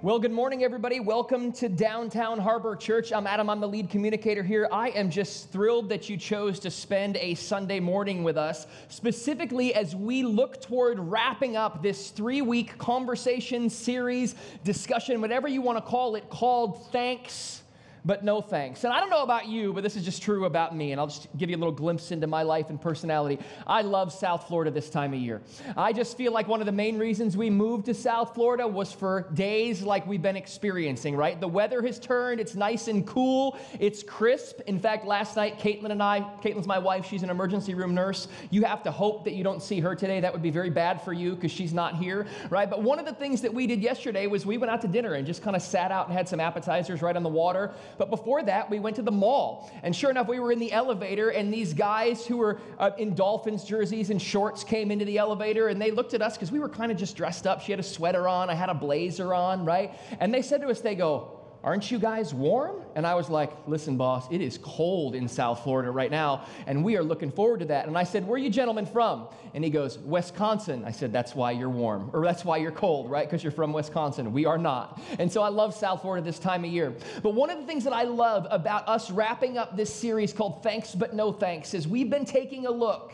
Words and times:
Well, 0.00 0.20
good 0.20 0.30
morning, 0.30 0.62
everybody. 0.62 1.00
Welcome 1.00 1.50
to 1.54 1.68
Downtown 1.68 2.38
Harbor 2.38 2.76
Church. 2.76 3.12
I'm 3.12 3.26
Adam, 3.26 3.50
I'm 3.50 3.58
the 3.58 3.66
lead 3.66 3.90
communicator 3.90 4.44
here. 4.44 4.68
I 4.70 4.90
am 4.90 5.10
just 5.10 5.50
thrilled 5.50 5.88
that 5.88 6.08
you 6.08 6.16
chose 6.16 6.60
to 6.60 6.70
spend 6.70 7.16
a 7.16 7.34
Sunday 7.34 7.80
morning 7.80 8.22
with 8.22 8.36
us, 8.36 8.68
specifically 8.86 9.74
as 9.74 9.96
we 9.96 10.22
look 10.22 10.60
toward 10.60 11.00
wrapping 11.00 11.56
up 11.56 11.82
this 11.82 12.10
three 12.10 12.42
week 12.42 12.78
conversation, 12.78 13.68
series, 13.68 14.36
discussion, 14.62 15.20
whatever 15.20 15.48
you 15.48 15.62
want 15.62 15.78
to 15.78 15.82
call 15.82 16.14
it, 16.14 16.30
called 16.30 16.92
Thanks 16.92 17.64
but 18.08 18.24
no 18.24 18.40
thanks. 18.40 18.84
And 18.84 18.92
I 18.92 19.00
don't 19.00 19.10
know 19.10 19.22
about 19.22 19.48
you, 19.48 19.74
but 19.74 19.82
this 19.82 19.94
is 19.94 20.02
just 20.02 20.22
true 20.22 20.46
about 20.46 20.74
me. 20.74 20.92
And 20.92 21.00
I'll 21.00 21.08
just 21.08 21.28
give 21.36 21.50
you 21.50 21.56
a 21.56 21.58
little 21.58 21.74
glimpse 21.74 22.10
into 22.10 22.26
my 22.26 22.42
life 22.42 22.70
and 22.70 22.80
personality. 22.80 23.38
I 23.66 23.82
love 23.82 24.14
South 24.14 24.48
Florida 24.48 24.70
this 24.70 24.88
time 24.88 25.12
of 25.12 25.20
year. 25.20 25.42
I 25.76 25.92
just 25.92 26.16
feel 26.16 26.32
like 26.32 26.48
one 26.48 26.60
of 26.60 26.66
the 26.66 26.72
main 26.72 26.98
reasons 26.98 27.36
we 27.36 27.50
moved 27.50 27.84
to 27.84 27.92
South 27.92 28.34
Florida 28.34 28.66
was 28.66 28.94
for 28.94 29.28
days 29.34 29.82
like 29.82 30.06
we've 30.06 30.22
been 30.22 30.36
experiencing, 30.36 31.16
right? 31.16 31.38
The 31.38 31.48
weather 31.48 31.82
has 31.82 31.98
turned, 31.98 32.40
it's 32.40 32.54
nice 32.54 32.88
and 32.88 33.06
cool, 33.06 33.58
it's 33.78 34.02
crisp. 34.02 34.60
In 34.66 34.78
fact, 34.80 35.04
last 35.04 35.36
night, 35.36 35.58
Caitlin 35.58 35.90
and 35.90 36.02
I, 36.02 36.20
Caitlin's 36.42 36.66
my 36.66 36.78
wife, 36.78 37.04
she's 37.04 37.22
an 37.22 37.28
emergency 37.28 37.74
room 37.74 37.94
nurse. 37.94 38.26
You 38.48 38.64
have 38.64 38.82
to 38.84 38.90
hope 38.90 39.24
that 39.24 39.34
you 39.34 39.44
don't 39.44 39.62
see 39.62 39.80
her 39.80 39.94
today. 39.94 40.20
That 40.20 40.32
would 40.32 40.42
be 40.42 40.50
very 40.50 40.70
bad 40.70 41.02
for 41.02 41.12
you 41.12 41.34
because 41.34 41.52
she's 41.52 41.74
not 41.74 41.96
here, 41.96 42.26
right? 42.48 42.70
But 42.70 42.82
one 42.82 42.98
of 42.98 43.04
the 43.04 43.12
things 43.12 43.42
that 43.42 43.52
we 43.52 43.66
did 43.66 43.82
yesterday 43.82 44.26
was 44.26 44.46
we 44.46 44.56
went 44.56 44.70
out 44.70 44.80
to 44.80 44.88
dinner 44.88 45.12
and 45.12 45.26
just 45.26 45.42
kind 45.42 45.54
of 45.54 45.60
sat 45.60 45.92
out 45.92 46.08
and 46.08 46.16
had 46.16 46.26
some 46.26 46.40
appetizers 46.40 47.02
right 47.02 47.14
on 47.14 47.22
the 47.22 47.28
water. 47.28 47.74
But 47.98 48.10
before 48.10 48.42
that, 48.44 48.70
we 48.70 48.78
went 48.78 48.96
to 48.96 49.02
the 49.02 49.12
mall. 49.12 49.70
And 49.82 49.94
sure 49.94 50.10
enough, 50.10 50.28
we 50.28 50.40
were 50.40 50.52
in 50.52 50.58
the 50.58 50.72
elevator, 50.72 51.30
and 51.30 51.52
these 51.52 51.74
guys 51.74 52.24
who 52.24 52.38
were 52.38 52.60
uh, 52.78 52.90
in 52.96 53.14
Dolphins 53.14 53.64
jerseys 53.64 54.10
and 54.10 54.22
shorts 54.22 54.64
came 54.64 54.90
into 54.90 55.04
the 55.04 55.18
elevator, 55.18 55.68
and 55.68 55.80
they 55.80 55.90
looked 55.90 56.14
at 56.14 56.22
us 56.22 56.34
because 56.34 56.52
we 56.52 56.60
were 56.60 56.68
kind 56.68 56.92
of 56.92 56.96
just 56.96 57.16
dressed 57.16 57.46
up. 57.46 57.60
She 57.60 57.72
had 57.72 57.80
a 57.80 57.84
sweater 57.84 58.28
on, 58.28 58.48
I 58.48 58.54
had 58.54 58.68
a 58.68 58.74
blazer 58.74 59.34
on, 59.34 59.64
right? 59.64 59.94
And 60.20 60.32
they 60.32 60.42
said 60.42 60.60
to 60.62 60.68
us, 60.68 60.80
they 60.80 60.94
go, 60.94 61.37
Aren't 61.64 61.90
you 61.90 61.98
guys 61.98 62.32
warm? 62.32 62.76
And 62.94 63.04
I 63.06 63.14
was 63.16 63.28
like, 63.28 63.52
Listen, 63.66 63.96
boss, 63.96 64.26
it 64.30 64.40
is 64.40 64.58
cold 64.58 65.14
in 65.14 65.26
South 65.28 65.64
Florida 65.64 65.90
right 65.90 66.10
now, 66.10 66.46
and 66.66 66.84
we 66.84 66.96
are 66.96 67.02
looking 67.02 67.32
forward 67.32 67.60
to 67.60 67.66
that. 67.66 67.88
And 67.88 67.98
I 67.98 68.04
said, 68.04 68.26
Where 68.26 68.36
are 68.36 68.38
you 68.38 68.50
gentlemen 68.50 68.86
from? 68.86 69.28
And 69.54 69.64
he 69.64 69.70
goes, 69.70 69.98
Wisconsin. 69.98 70.84
I 70.84 70.92
said, 70.92 71.12
That's 71.12 71.34
why 71.34 71.50
you're 71.50 71.68
warm, 71.68 72.10
or 72.12 72.24
that's 72.24 72.44
why 72.44 72.58
you're 72.58 72.70
cold, 72.70 73.10
right? 73.10 73.26
Because 73.26 73.42
you're 73.42 73.52
from 73.52 73.72
Wisconsin. 73.72 74.32
We 74.32 74.46
are 74.46 74.58
not. 74.58 75.00
And 75.18 75.30
so 75.30 75.42
I 75.42 75.48
love 75.48 75.74
South 75.74 76.02
Florida 76.02 76.24
this 76.24 76.38
time 76.38 76.64
of 76.64 76.70
year. 76.70 76.94
But 77.22 77.34
one 77.34 77.50
of 77.50 77.58
the 77.58 77.66
things 77.66 77.84
that 77.84 77.92
I 77.92 78.04
love 78.04 78.46
about 78.50 78.88
us 78.88 79.10
wrapping 79.10 79.58
up 79.58 79.76
this 79.76 79.92
series 79.92 80.32
called 80.32 80.62
Thanks 80.62 80.94
But 80.94 81.14
No 81.14 81.32
Thanks 81.32 81.74
is 81.74 81.88
we've 81.88 82.10
been 82.10 82.24
taking 82.24 82.66
a 82.66 82.70
look 82.70 83.12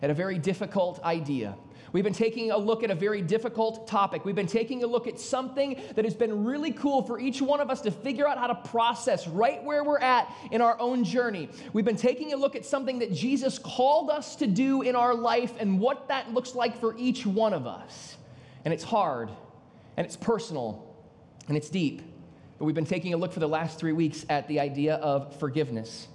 at 0.00 0.10
a 0.10 0.14
very 0.14 0.38
difficult 0.38 1.02
idea. 1.04 1.56
We've 1.92 2.04
been 2.04 2.14
taking 2.14 2.50
a 2.50 2.56
look 2.56 2.82
at 2.82 2.90
a 2.90 2.94
very 2.94 3.20
difficult 3.20 3.86
topic. 3.86 4.24
We've 4.24 4.34
been 4.34 4.46
taking 4.46 4.82
a 4.82 4.86
look 4.86 5.06
at 5.06 5.20
something 5.20 5.80
that 5.94 6.06
has 6.06 6.14
been 6.14 6.44
really 6.44 6.72
cool 6.72 7.02
for 7.02 7.20
each 7.20 7.42
one 7.42 7.60
of 7.60 7.68
us 7.70 7.82
to 7.82 7.90
figure 7.90 8.26
out 8.26 8.38
how 8.38 8.46
to 8.46 8.54
process 8.54 9.28
right 9.28 9.62
where 9.62 9.84
we're 9.84 9.98
at 9.98 10.32
in 10.50 10.62
our 10.62 10.80
own 10.80 11.04
journey. 11.04 11.50
We've 11.74 11.84
been 11.84 11.96
taking 11.96 12.32
a 12.32 12.36
look 12.36 12.56
at 12.56 12.64
something 12.64 13.00
that 13.00 13.12
Jesus 13.12 13.58
called 13.58 14.08
us 14.08 14.36
to 14.36 14.46
do 14.46 14.80
in 14.80 14.96
our 14.96 15.14
life 15.14 15.52
and 15.60 15.78
what 15.78 16.08
that 16.08 16.32
looks 16.32 16.54
like 16.54 16.80
for 16.80 16.96
each 16.96 17.26
one 17.26 17.52
of 17.52 17.66
us. 17.66 18.16
And 18.64 18.72
it's 18.72 18.84
hard, 18.84 19.28
and 19.96 20.06
it's 20.06 20.16
personal, 20.16 20.96
and 21.48 21.56
it's 21.58 21.68
deep. 21.68 22.00
But 22.58 22.64
we've 22.64 22.74
been 22.74 22.86
taking 22.86 23.12
a 23.12 23.16
look 23.18 23.32
for 23.32 23.40
the 23.40 23.48
last 23.48 23.78
three 23.78 23.92
weeks 23.92 24.24
at 24.30 24.48
the 24.48 24.60
idea 24.60 24.94
of 24.94 25.38
forgiveness. 25.38 26.08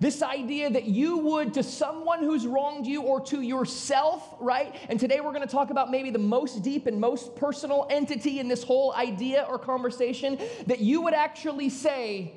This 0.00 0.22
idea 0.22 0.70
that 0.70 0.84
you 0.84 1.18
would, 1.18 1.52
to 1.54 1.62
someone 1.62 2.20
who's 2.20 2.46
wronged 2.46 2.86
you 2.86 3.02
or 3.02 3.20
to 3.26 3.42
yourself, 3.42 4.34
right? 4.40 4.74
And 4.88 4.98
today 4.98 5.20
we're 5.20 5.32
going 5.32 5.46
to 5.46 5.52
talk 5.52 5.68
about 5.68 5.90
maybe 5.90 6.10
the 6.10 6.18
most 6.18 6.62
deep 6.62 6.86
and 6.86 6.98
most 6.98 7.36
personal 7.36 7.86
entity 7.90 8.40
in 8.40 8.48
this 8.48 8.62
whole 8.62 8.94
idea 8.94 9.46
or 9.46 9.58
conversation, 9.58 10.38
that 10.66 10.80
you 10.80 11.02
would 11.02 11.12
actually 11.12 11.68
say, 11.68 12.32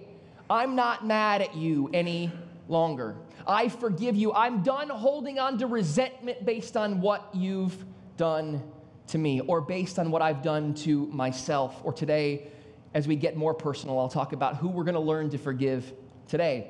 I'm 0.49 0.75
not 0.75 1.07
mad 1.07 1.41
at 1.41 1.55
you 1.55 1.89
any 1.93 2.33
longer. 2.67 3.15
I 3.47 3.69
forgive 3.69 4.17
you. 4.17 4.33
I'm 4.33 4.61
done 4.61 4.89
holding 4.89 5.39
on 5.39 5.57
to 5.59 5.67
resentment 5.67 6.45
based 6.45 6.75
on 6.75 6.99
what 6.99 7.29
you've 7.33 7.77
done 8.17 8.61
to 9.07 9.17
me 9.17 9.39
or 9.39 9.61
based 9.61 9.99
on 9.99 10.11
what 10.11 10.21
I've 10.21 10.41
done 10.41 10.73
to 10.75 11.07
myself. 11.07 11.79
Or 11.85 11.93
today, 11.93 12.47
as 12.93 13.07
we 13.07 13.15
get 13.15 13.37
more 13.37 13.53
personal, 13.53 13.99
I'll 13.99 14.09
talk 14.09 14.33
about 14.33 14.57
who 14.57 14.67
we're 14.67 14.83
going 14.83 14.95
to 14.95 14.99
learn 14.99 15.29
to 15.29 15.37
forgive 15.37 15.93
today. 16.27 16.67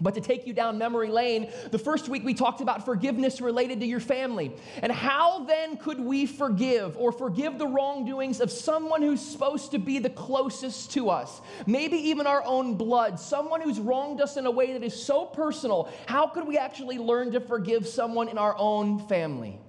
But 0.00 0.14
to 0.14 0.20
take 0.20 0.46
you 0.46 0.52
down 0.52 0.78
memory 0.78 1.08
lane, 1.08 1.50
the 1.70 1.78
first 1.78 2.08
week 2.08 2.24
we 2.24 2.34
talked 2.34 2.60
about 2.60 2.84
forgiveness 2.84 3.40
related 3.40 3.80
to 3.80 3.86
your 3.86 4.00
family. 4.00 4.52
And 4.82 4.90
how 4.90 5.44
then 5.44 5.76
could 5.76 6.00
we 6.00 6.26
forgive 6.26 6.96
or 6.96 7.12
forgive 7.12 7.58
the 7.58 7.66
wrongdoings 7.66 8.40
of 8.40 8.50
someone 8.50 9.02
who's 9.02 9.20
supposed 9.20 9.72
to 9.72 9.78
be 9.78 9.98
the 9.98 10.10
closest 10.10 10.92
to 10.92 11.10
us? 11.10 11.40
Maybe 11.66 11.96
even 11.96 12.26
our 12.26 12.42
own 12.44 12.76
blood, 12.76 13.20
someone 13.20 13.60
who's 13.60 13.78
wronged 13.78 14.20
us 14.20 14.36
in 14.36 14.46
a 14.46 14.50
way 14.50 14.72
that 14.72 14.82
is 14.82 15.00
so 15.00 15.26
personal. 15.26 15.90
How 16.06 16.26
could 16.26 16.46
we 16.46 16.56
actually 16.56 16.98
learn 16.98 17.32
to 17.32 17.40
forgive 17.40 17.86
someone 17.86 18.28
in 18.28 18.38
our 18.38 18.56
own 18.56 19.00
family? 19.06 19.60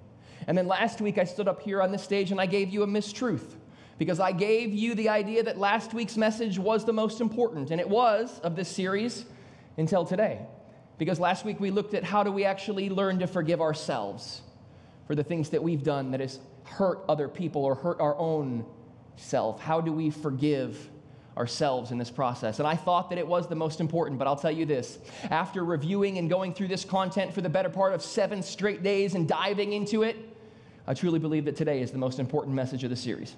And 0.48 0.58
then 0.58 0.68
last 0.68 1.02
week 1.02 1.18
I 1.18 1.26
stood 1.26 1.48
up 1.48 1.62
here 1.62 1.82
on 1.82 1.92
this 1.92 2.04
stage 2.04 2.32
and 2.32 2.40
I 2.40 2.46
gave 2.46 2.70
you 2.70 2.84
a 2.84 2.88
mistruth 2.88 3.56
because 3.98 4.20
I 4.20 4.32
gave 4.32 4.74
you 4.74 4.96
the 4.96 5.10
idea 5.10 5.44
that 5.44 5.60
last 5.60 5.94
week's 5.94 6.18
message 6.18 6.58
was 6.58 6.86
the 6.86 6.94
most 6.94 7.22
important, 7.22 7.70
and 7.70 7.80
it 7.80 7.88
was 7.88 8.40
of 8.40 8.56
this 8.56 8.68
series 8.68 9.26
until 9.78 10.06
today. 10.06 10.40
Because 10.98 11.20
last 11.20 11.46
week 11.46 11.60
we 11.60 11.72
looked 11.72 11.94
at 11.94 12.04
how 12.04 12.24
do 12.24 12.32
we 12.32 12.46
actually 12.46 12.90
learn 12.90 13.20
to 13.20 13.28
forgive 13.28 13.62
ourselves 13.62 14.42
for 15.08 15.16
the 15.16 15.24
things 15.24 15.50
that 15.50 15.64
we've 15.64 15.84
done 15.84 16.12
that 16.12 16.20
has 16.20 16.40
hurt 16.64 17.00
other 17.10 17.28
people 17.28 17.66
or 17.66 17.76
hurt 17.76 18.00
our 18.00 18.16
own 18.18 18.66
self. 19.16 19.60
How 19.62 19.82
do 19.82 19.92
we 19.92 20.10
forgive 20.10 20.90
ourselves 21.38 21.92
in 21.92 21.98
this 21.98 22.12
process? 22.12 22.60
And 22.60 22.68
I 22.68 22.76
thought 22.76 23.10
that 23.10 23.18
it 23.18 23.28
was 23.28 23.48
the 23.48 23.56
most 23.56 23.80
important, 23.80 24.20
but 24.20 24.28
I'll 24.28 24.36
tell 24.36 24.52
you 24.52 24.66
this. 24.66 25.00
After 25.30 25.66
reviewing 25.66 26.18
and 26.18 26.30
going 26.30 26.54
through 26.54 26.68
this 26.68 26.86
content 26.86 27.34
for 27.34 27.42
the 27.42 27.50
better 27.50 27.70
part 27.70 27.94
of 27.94 28.02
seven 28.02 28.44
straight 28.44 28.84
days 28.84 29.16
and 29.16 29.28
diving 29.28 29.74
into 29.74 30.04
it, 30.04 30.18
I 30.88 30.94
truly 30.94 31.20
believe 31.20 31.46
that 31.46 31.56
today 31.56 31.82
is 31.82 31.92
the 31.92 31.98
most 31.98 32.20
important 32.20 32.56
message 32.56 32.84
of 32.84 32.90
the 32.90 32.96
series. 32.96 33.36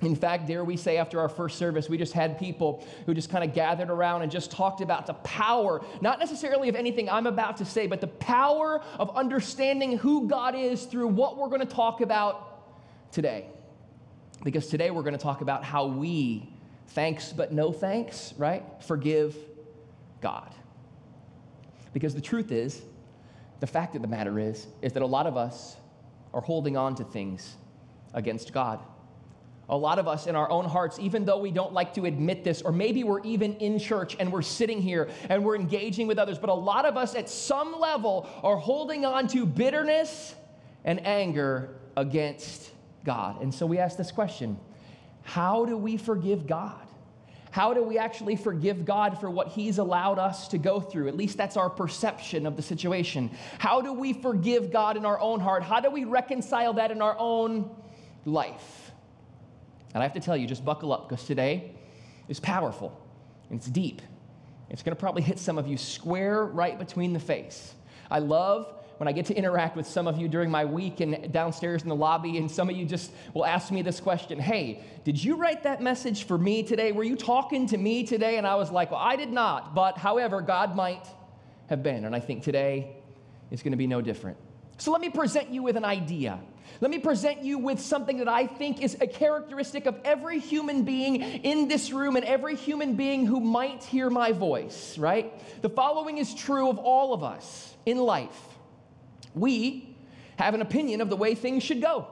In 0.00 0.14
fact, 0.14 0.46
dare 0.46 0.62
we 0.62 0.76
say, 0.76 0.96
after 0.96 1.18
our 1.18 1.28
first 1.28 1.58
service, 1.58 1.88
we 1.88 1.98
just 1.98 2.12
had 2.12 2.38
people 2.38 2.86
who 3.04 3.14
just 3.14 3.30
kind 3.30 3.42
of 3.42 3.52
gathered 3.52 3.90
around 3.90 4.22
and 4.22 4.30
just 4.30 4.50
talked 4.52 4.80
about 4.80 5.06
the 5.06 5.14
power, 5.14 5.84
not 6.00 6.20
necessarily 6.20 6.68
of 6.68 6.76
anything 6.76 7.10
I'm 7.10 7.26
about 7.26 7.56
to 7.56 7.64
say, 7.64 7.88
but 7.88 8.00
the 8.00 8.06
power 8.06 8.80
of 8.98 9.16
understanding 9.16 9.98
who 9.98 10.28
God 10.28 10.54
is 10.54 10.84
through 10.84 11.08
what 11.08 11.36
we're 11.36 11.48
going 11.48 11.60
to 11.60 11.66
talk 11.66 12.00
about 12.00 13.10
today. 13.10 13.46
Because 14.44 14.68
today 14.68 14.92
we're 14.92 15.02
going 15.02 15.16
to 15.16 15.22
talk 15.22 15.40
about 15.40 15.64
how 15.64 15.86
we, 15.86 16.48
thanks 16.88 17.32
but 17.32 17.52
no 17.52 17.72
thanks, 17.72 18.34
right, 18.38 18.62
forgive 18.86 19.36
God. 20.20 20.54
Because 21.92 22.14
the 22.14 22.20
truth 22.20 22.52
is, 22.52 22.80
the 23.58 23.66
fact 23.66 23.96
of 23.96 24.02
the 24.02 24.08
matter 24.08 24.38
is, 24.38 24.68
is 24.80 24.92
that 24.92 25.02
a 25.02 25.06
lot 25.06 25.26
of 25.26 25.36
us 25.36 25.76
are 26.32 26.40
holding 26.40 26.76
on 26.76 26.94
to 26.94 27.02
things 27.02 27.56
against 28.14 28.52
God. 28.52 28.78
A 29.70 29.76
lot 29.76 29.98
of 29.98 30.08
us 30.08 30.26
in 30.26 30.34
our 30.34 30.48
own 30.50 30.64
hearts, 30.64 30.98
even 30.98 31.26
though 31.26 31.38
we 31.38 31.50
don't 31.50 31.74
like 31.74 31.92
to 31.94 32.06
admit 32.06 32.42
this, 32.42 32.62
or 32.62 32.72
maybe 32.72 33.04
we're 33.04 33.20
even 33.20 33.54
in 33.56 33.78
church 33.78 34.16
and 34.18 34.32
we're 34.32 34.40
sitting 34.40 34.80
here 34.80 35.10
and 35.28 35.44
we're 35.44 35.56
engaging 35.56 36.06
with 36.06 36.18
others, 36.18 36.38
but 36.38 36.48
a 36.48 36.54
lot 36.54 36.86
of 36.86 36.96
us 36.96 37.14
at 37.14 37.28
some 37.28 37.78
level 37.78 38.28
are 38.42 38.56
holding 38.56 39.04
on 39.04 39.28
to 39.28 39.44
bitterness 39.44 40.34
and 40.84 41.06
anger 41.06 41.76
against 41.96 42.70
God. 43.04 43.42
And 43.42 43.54
so 43.54 43.66
we 43.66 43.78
ask 43.78 43.98
this 43.98 44.10
question 44.10 44.58
How 45.22 45.66
do 45.66 45.76
we 45.76 45.98
forgive 45.98 46.46
God? 46.46 46.88
How 47.50 47.74
do 47.74 47.82
we 47.82 47.98
actually 47.98 48.36
forgive 48.36 48.84
God 48.84 49.18
for 49.20 49.30
what 49.30 49.48
He's 49.48 49.78
allowed 49.78 50.18
us 50.18 50.48
to 50.48 50.58
go 50.58 50.80
through? 50.80 51.08
At 51.08 51.16
least 51.16 51.36
that's 51.36 51.56
our 51.56 51.70
perception 51.70 52.46
of 52.46 52.56
the 52.56 52.62
situation. 52.62 53.30
How 53.58 53.80
do 53.80 53.92
we 53.92 54.12
forgive 54.12 54.70
God 54.70 54.96
in 54.96 55.04
our 55.04 55.18
own 55.20 55.40
heart? 55.40 55.62
How 55.62 55.80
do 55.80 55.90
we 55.90 56.04
reconcile 56.04 56.74
that 56.74 56.90
in 56.90 57.02
our 57.02 57.16
own 57.18 57.70
life? 58.24 58.87
And 59.94 60.02
I 60.02 60.06
have 60.06 60.14
to 60.14 60.20
tell 60.20 60.36
you, 60.36 60.46
just 60.46 60.64
buckle 60.64 60.92
up 60.92 61.08
because 61.08 61.24
today 61.24 61.72
is 62.28 62.40
powerful 62.40 62.98
and 63.50 63.58
it's 63.58 63.68
deep. 63.68 64.02
It's 64.70 64.82
going 64.82 64.94
to 64.94 65.00
probably 65.00 65.22
hit 65.22 65.38
some 65.38 65.58
of 65.58 65.66
you 65.66 65.78
square 65.78 66.44
right 66.44 66.78
between 66.78 67.12
the 67.12 67.20
face. 67.20 67.74
I 68.10 68.18
love 68.18 68.74
when 68.98 69.08
I 69.08 69.12
get 69.12 69.26
to 69.26 69.34
interact 69.34 69.76
with 69.76 69.86
some 69.86 70.06
of 70.06 70.18
you 70.18 70.28
during 70.28 70.50
my 70.50 70.64
week 70.64 71.00
and 71.00 71.32
downstairs 71.32 71.82
in 71.82 71.88
the 71.88 71.94
lobby, 71.94 72.36
and 72.36 72.50
some 72.50 72.68
of 72.68 72.76
you 72.76 72.84
just 72.84 73.12
will 73.32 73.46
ask 73.46 73.70
me 73.70 73.80
this 73.80 74.00
question 74.00 74.38
Hey, 74.38 74.82
did 75.04 75.22
you 75.22 75.36
write 75.36 75.62
that 75.62 75.80
message 75.80 76.24
for 76.24 76.36
me 76.36 76.62
today? 76.62 76.92
Were 76.92 77.04
you 77.04 77.16
talking 77.16 77.66
to 77.68 77.78
me 77.78 78.04
today? 78.04 78.38
And 78.38 78.46
I 78.46 78.56
was 78.56 78.70
like, 78.70 78.90
Well, 78.90 79.00
I 79.00 79.16
did 79.16 79.30
not, 79.30 79.74
but 79.74 79.96
however, 79.96 80.40
God 80.40 80.74
might 80.74 81.06
have 81.68 81.82
been. 81.82 82.04
And 82.04 82.14
I 82.14 82.20
think 82.20 82.42
today 82.42 82.96
is 83.50 83.62
going 83.62 83.72
to 83.72 83.78
be 83.78 83.86
no 83.86 84.00
different. 84.00 84.36
So 84.78 84.92
let 84.92 85.00
me 85.00 85.10
present 85.10 85.50
you 85.50 85.62
with 85.62 85.76
an 85.76 85.84
idea. 85.84 86.40
Let 86.80 86.90
me 86.90 86.98
present 86.98 87.42
you 87.42 87.58
with 87.58 87.80
something 87.80 88.18
that 88.18 88.28
I 88.28 88.46
think 88.46 88.82
is 88.82 88.96
a 89.00 89.06
characteristic 89.06 89.86
of 89.86 89.98
every 90.04 90.38
human 90.38 90.84
being 90.84 91.22
in 91.22 91.68
this 91.68 91.92
room 91.92 92.16
and 92.16 92.24
every 92.24 92.54
human 92.54 92.94
being 92.94 93.26
who 93.26 93.40
might 93.40 93.82
hear 93.82 94.10
my 94.10 94.32
voice, 94.32 94.96
right? 94.96 95.32
The 95.62 95.68
following 95.68 96.18
is 96.18 96.34
true 96.34 96.68
of 96.68 96.78
all 96.78 97.12
of 97.12 97.24
us 97.24 97.74
in 97.84 97.98
life. 97.98 98.38
We 99.34 99.96
have 100.36 100.54
an 100.54 100.62
opinion 100.62 101.00
of 101.00 101.10
the 101.10 101.16
way 101.16 101.34
things 101.34 101.62
should 101.62 101.82
go. 101.82 102.06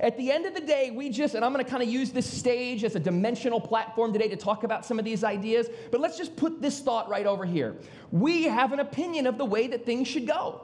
At 0.00 0.16
the 0.16 0.32
end 0.32 0.46
of 0.46 0.54
the 0.54 0.60
day, 0.60 0.90
we 0.90 1.10
just, 1.10 1.34
and 1.34 1.44
I'm 1.44 1.52
going 1.52 1.64
to 1.64 1.70
kind 1.70 1.82
of 1.82 1.88
use 1.88 2.12
this 2.12 2.30
stage 2.30 2.82
as 2.84 2.96
a 2.96 3.00
dimensional 3.00 3.60
platform 3.60 4.12
today 4.12 4.28
to 4.28 4.36
talk 4.36 4.64
about 4.64 4.84
some 4.86 4.98
of 4.98 5.04
these 5.04 5.22
ideas, 5.22 5.68
but 5.90 6.00
let's 6.00 6.16
just 6.16 6.34
put 6.34 6.62
this 6.62 6.80
thought 6.80 7.08
right 7.08 7.26
over 7.26 7.44
here. 7.44 7.76
We 8.10 8.44
have 8.44 8.72
an 8.72 8.80
opinion 8.80 9.26
of 9.26 9.38
the 9.38 9.44
way 9.44 9.66
that 9.68 9.84
things 9.84 10.08
should 10.08 10.26
go. 10.26 10.62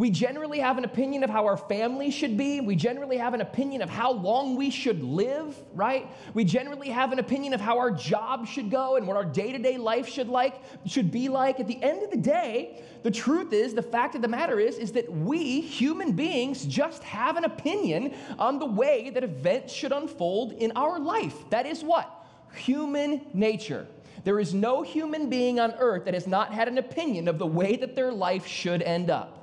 We 0.00 0.08
generally 0.08 0.60
have 0.60 0.78
an 0.78 0.86
opinion 0.86 1.24
of 1.24 1.28
how 1.28 1.44
our 1.44 1.58
family 1.58 2.10
should 2.10 2.38
be. 2.38 2.62
We 2.62 2.74
generally 2.74 3.18
have 3.18 3.34
an 3.34 3.42
opinion 3.42 3.82
of 3.82 3.90
how 3.90 4.12
long 4.12 4.56
we 4.56 4.70
should 4.70 5.04
live, 5.04 5.54
right? 5.74 6.10
We 6.32 6.42
generally 6.42 6.88
have 6.88 7.12
an 7.12 7.18
opinion 7.18 7.52
of 7.52 7.60
how 7.60 7.76
our 7.76 7.90
job 7.90 8.46
should 8.46 8.70
go 8.70 8.96
and 8.96 9.06
what 9.06 9.18
our 9.18 9.26
day-to-day 9.26 9.76
life 9.76 10.08
should 10.08 10.28
like 10.28 10.62
should 10.86 11.10
be 11.10 11.28
like. 11.28 11.60
At 11.60 11.68
the 11.68 11.82
end 11.82 12.02
of 12.02 12.10
the 12.10 12.16
day, 12.16 12.82
the 13.02 13.10
truth 13.10 13.52
is, 13.52 13.74
the 13.74 13.82
fact 13.82 14.14
of 14.14 14.22
the 14.22 14.28
matter 14.28 14.58
is 14.58 14.78
is 14.78 14.90
that 14.92 15.12
we 15.12 15.60
human 15.60 16.12
beings 16.12 16.64
just 16.64 17.02
have 17.02 17.36
an 17.36 17.44
opinion 17.44 18.14
on 18.38 18.58
the 18.58 18.64
way 18.64 19.10
that 19.10 19.22
events 19.22 19.70
should 19.70 19.92
unfold 19.92 20.52
in 20.52 20.72
our 20.76 20.98
life. 20.98 21.36
That 21.50 21.66
is 21.66 21.84
what? 21.84 22.10
Human 22.54 23.26
nature. 23.34 23.86
There 24.24 24.40
is 24.40 24.54
no 24.54 24.80
human 24.80 25.28
being 25.28 25.60
on 25.60 25.74
earth 25.78 26.06
that 26.06 26.14
has 26.14 26.26
not 26.26 26.54
had 26.54 26.68
an 26.68 26.78
opinion 26.78 27.28
of 27.28 27.38
the 27.38 27.46
way 27.46 27.76
that 27.76 27.94
their 27.94 28.10
life 28.10 28.46
should 28.46 28.80
end 28.80 29.10
up. 29.10 29.36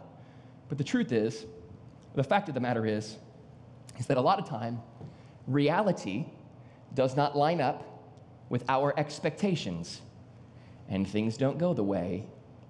But 0.70 0.78
the 0.78 0.84
truth 0.84 1.12
is, 1.12 1.46
the 2.16 2.24
fact 2.24 2.50
of 2.50 2.56
the 2.56 2.60
matter 2.60 2.86
is, 2.86 3.18
is 3.98 4.08
that 4.08 4.18
a 4.18 4.22
lot 4.22 4.40
of 4.40 4.48
time, 4.48 4.82
reality 5.48 6.26
does 6.94 7.16
not 7.16 7.38
line 7.38 7.62
up 7.62 7.84
with 8.50 8.64
our 8.70 8.94
expectations, 8.98 10.02
and 10.90 11.08
things 11.08 11.38
don't 11.38 11.58
go 11.58 11.74
the 11.74 11.84
way 11.84 12.26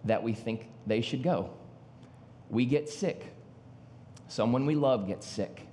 that 0.05 0.21
we 0.23 0.33
think 0.33 0.67
they 0.85 1.01
should 1.01 1.23
go. 1.23 1.51
We 2.49 2.65
get 2.65 2.89
sick. 2.89 3.33
Someone 4.27 4.65
we 4.65 4.75
love 4.75 5.07
gets 5.07 5.27
sick. 5.27 5.67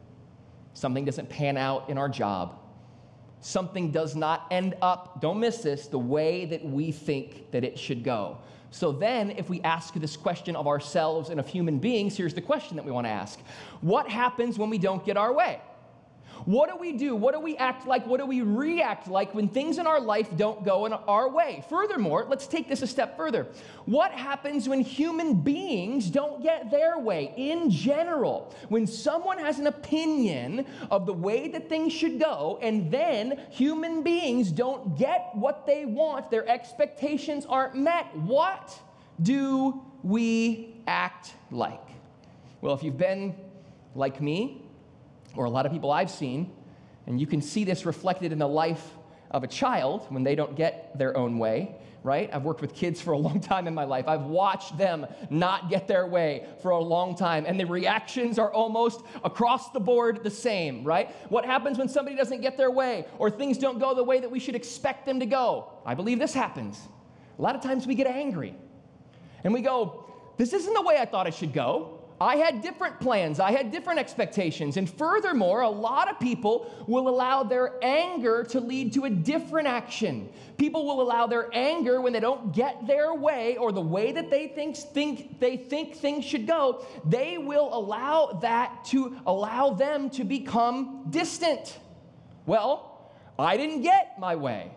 Something 0.75 1.05
doesn't 1.05 1.29
pan 1.29 1.56
out 1.56 1.88
in 1.88 1.99
our 1.99 2.09
job. 2.09 2.59
Something 3.41 3.91
does 3.91 4.17
not 4.17 4.47
end 4.50 4.75
up, 4.81 5.21
don't 5.21 5.38
miss 5.38 5.59
this, 5.59 5.87
the 5.87 5.99
way 5.99 6.47
that 6.47 6.65
we 6.65 6.93
think 6.93 7.50
that 7.50 7.65
it 7.65 7.79
should 7.79 8.03
go. 8.03 8.38
So 8.75 8.91
then, 8.91 9.31
if 9.31 9.49
we 9.49 9.61
ask 9.62 9.94
this 9.94 10.17
question 10.17 10.56
of 10.56 10.67
ourselves 10.67 11.31
and 11.31 11.38
of 11.38 11.47
human 11.47 11.79
beings, 11.79 12.17
here's 12.17 12.35
the 12.35 12.41
question 12.41 12.75
that 12.76 12.85
we 12.85 12.91
want 12.91 13.06
to 13.06 13.11
ask 13.11 13.38
What 13.82 14.09
happens 14.09 14.59
when 14.59 14.69
we 14.69 14.79
don't 14.79 15.06
get 15.06 15.17
our 15.17 15.32
way? 15.32 15.61
What 16.45 16.71
do 16.71 16.77
we 16.77 16.93
do? 16.93 17.17
What 17.17 17.35
do 17.35 17.41
we 17.41 17.57
act 17.57 17.87
like? 17.87 18.07
What 18.07 18.21
do 18.21 18.27
we 18.27 18.43
react 18.43 19.09
like 19.09 19.35
when 19.35 19.49
things 19.49 19.79
in 19.79 19.87
our 19.87 20.01
life 20.01 20.29
don't 20.37 20.65
go 20.65 20.87
in 20.87 20.93
our 20.93 21.29
way? 21.29 21.65
Furthermore, 21.69 22.27
let's 22.29 22.47
take 22.47 22.69
this 22.69 22.83
a 22.83 22.87
step 22.87 23.17
further. 23.17 23.47
What 23.87 24.13
happens 24.13 24.69
when 24.69 24.81
human 24.81 25.35
beings 25.35 26.11
don't 26.11 26.43
get 26.43 26.71
their 26.71 26.99
way 26.99 27.33
in 27.37 27.71
general? 27.71 28.55
When 28.69 28.87
someone 28.87 29.39
has 29.39 29.59
an 29.59 29.67
opinion 29.67 30.67
of 30.91 31.07
the 31.07 31.13
way 31.13 31.49
that 31.49 31.69
things 31.69 31.93
should 31.93 32.19
go, 32.21 32.59
and 32.61 32.91
then 32.91 33.41
human 33.51 34.03
beings 34.03 34.51
don't 34.51 34.99
get 34.99 35.31
what 35.35 35.67
they 35.67 35.87
want, 35.87 36.31
their 36.31 36.49
expectations 36.49 37.47
aren't 37.47 37.75
met, 37.75 38.15
what 38.17 38.79
do 39.23 39.83
we 40.03 40.75
act 40.87 41.35
like? 41.51 41.81
Well, 42.61 42.75
if 42.75 42.83
you've 42.83 42.99
been 42.99 43.35
like 43.95 44.21
me, 44.21 44.63
or 45.37 45.45
a 45.45 45.51
lot 45.51 45.67
of 45.67 45.73
people 45.73 45.91
I've 45.91 46.11
seen, 46.11 46.53
and 47.07 47.21
you 47.21 47.27
can 47.27 47.43
see 47.43 47.65
this 47.65 47.85
reflected 47.85 48.33
in 48.33 48.39
the 48.39 48.49
life 48.49 48.85
of 49.31 49.45
a 49.45 49.49
child 49.49 50.07
when 50.11 50.23
they 50.23 50.35
don't 50.35 50.55
get 50.55 50.97
their 50.99 51.17
own 51.17 51.39
way, 51.39 51.75
right? 52.05 52.31
I've 52.33 52.45
worked 52.45 52.61
with 52.61 52.75
kids 52.75 53.01
for 53.01 53.13
a 53.13 53.19
long 53.19 53.41
time 53.53 53.67
in 53.67 53.75
my 53.75 53.85
life. 53.85 54.07
I've 54.07 54.25
watched 54.25 54.79
them 54.79 55.07
not 55.31 55.69
get 55.69 55.89
their 55.89 56.07
way 56.07 56.47
for 56.63 56.71
a 56.71 56.79
long 56.79 57.17
time, 57.17 57.45
and 57.47 57.59
the 57.59 57.67
reactions 57.67 58.39
are 58.39 58.53
almost 58.53 59.03
across 59.25 59.71
the 59.71 59.81
board 59.81 60.23
the 60.23 60.31
same, 60.31 60.85
right? 60.85 61.11
What 61.31 61.45
happens 61.45 61.79
when 61.79 61.89
somebody 61.89 62.17
doesn't 62.17 62.43
get 62.43 62.57
their 62.57 62.71
way 62.71 63.07
or 63.19 63.31
things 63.31 63.59
don't 63.59 63.79
go 63.79 63.95
the 63.95 64.05
way 64.05 64.21
that 64.21 64.31
we 64.31 64.39
should 64.39 64.55
expect 64.55 65.05
them 65.07 65.21
to 65.21 65.27
go? 65.27 65.73
I 65.85 65.95
believe 65.95 66.19
this 66.19 66.35
happens. 66.35 66.81
A 67.39 67.43
lot 67.43 67.57
of 67.57 67.63
times 67.63 67.87
we 67.87 67.95
get 67.95 68.07
angry 68.07 68.55
and 69.43 69.53
we 69.53 69.61
go, 69.61 70.05
This 70.37 70.53
isn't 70.53 70.73
the 70.73 70.83
way 70.83 70.99
I 70.99 71.05
thought 71.05 71.27
it 71.27 71.35
should 71.35 71.53
go. 71.53 72.04
I 72.20 72.37
had 72.37 72.62
different 72.62 73.00
plans, 73.00 73.40
I 73.40 73.50
had 73.50 73.72
different 73.72 73.99
expectations. 73.99 74.76
And 74.76 74.88
furthermore, 74.88 75.62
a 75.62 75.69
lot 75.69 76.08
of 76.08 76.20
people 76.20 76.70
will 76.87 77.08
allow 77.08 77.43
their 77.43 77.75
anger 77.82 78.44
to 78.50 78.61
lead 78.61 78.93
to 78.94 79.05
a 79.05 79.11
different 79.11 79.66
action. 79.66 80.28
People 80.56 80.87
will 80.87 81.02
allow 81.02 81.26
their 81.26 81.49
anger 81.52 82.00
when 82.00 82.12
they 82.12 82.20
don't 82.20 82.52
get 82.52 82.87
their 82.87 83.12
way 83.12 83.56
or 83.56 83.72
the 83.72 83.81
way 83.81 84.12
that 84.12 84.31
they 84.31 84.46
think, 84.46 84.76
think 84.76 85.40
they 85.40 85.56
think 85.56 85.96
things 85.96 86.25
should 86.25 86.46
go, 86.46 86.87
they 87.05 87.37
will 87.37 87.69
allow 87.72 88.38
that 88.43 88.84
to 88.87 89.16
allow 89.26 89.70
them 89.70 90.08
to 90.11 90.22
become 90.22 91.06
distant. 91.11 91.78
Well, 92.46 93.11
I 93.38 93.56
didn't 93.56 93.82
get 93.82 94.19
my 94.19 94.37
way. 94.37 94.70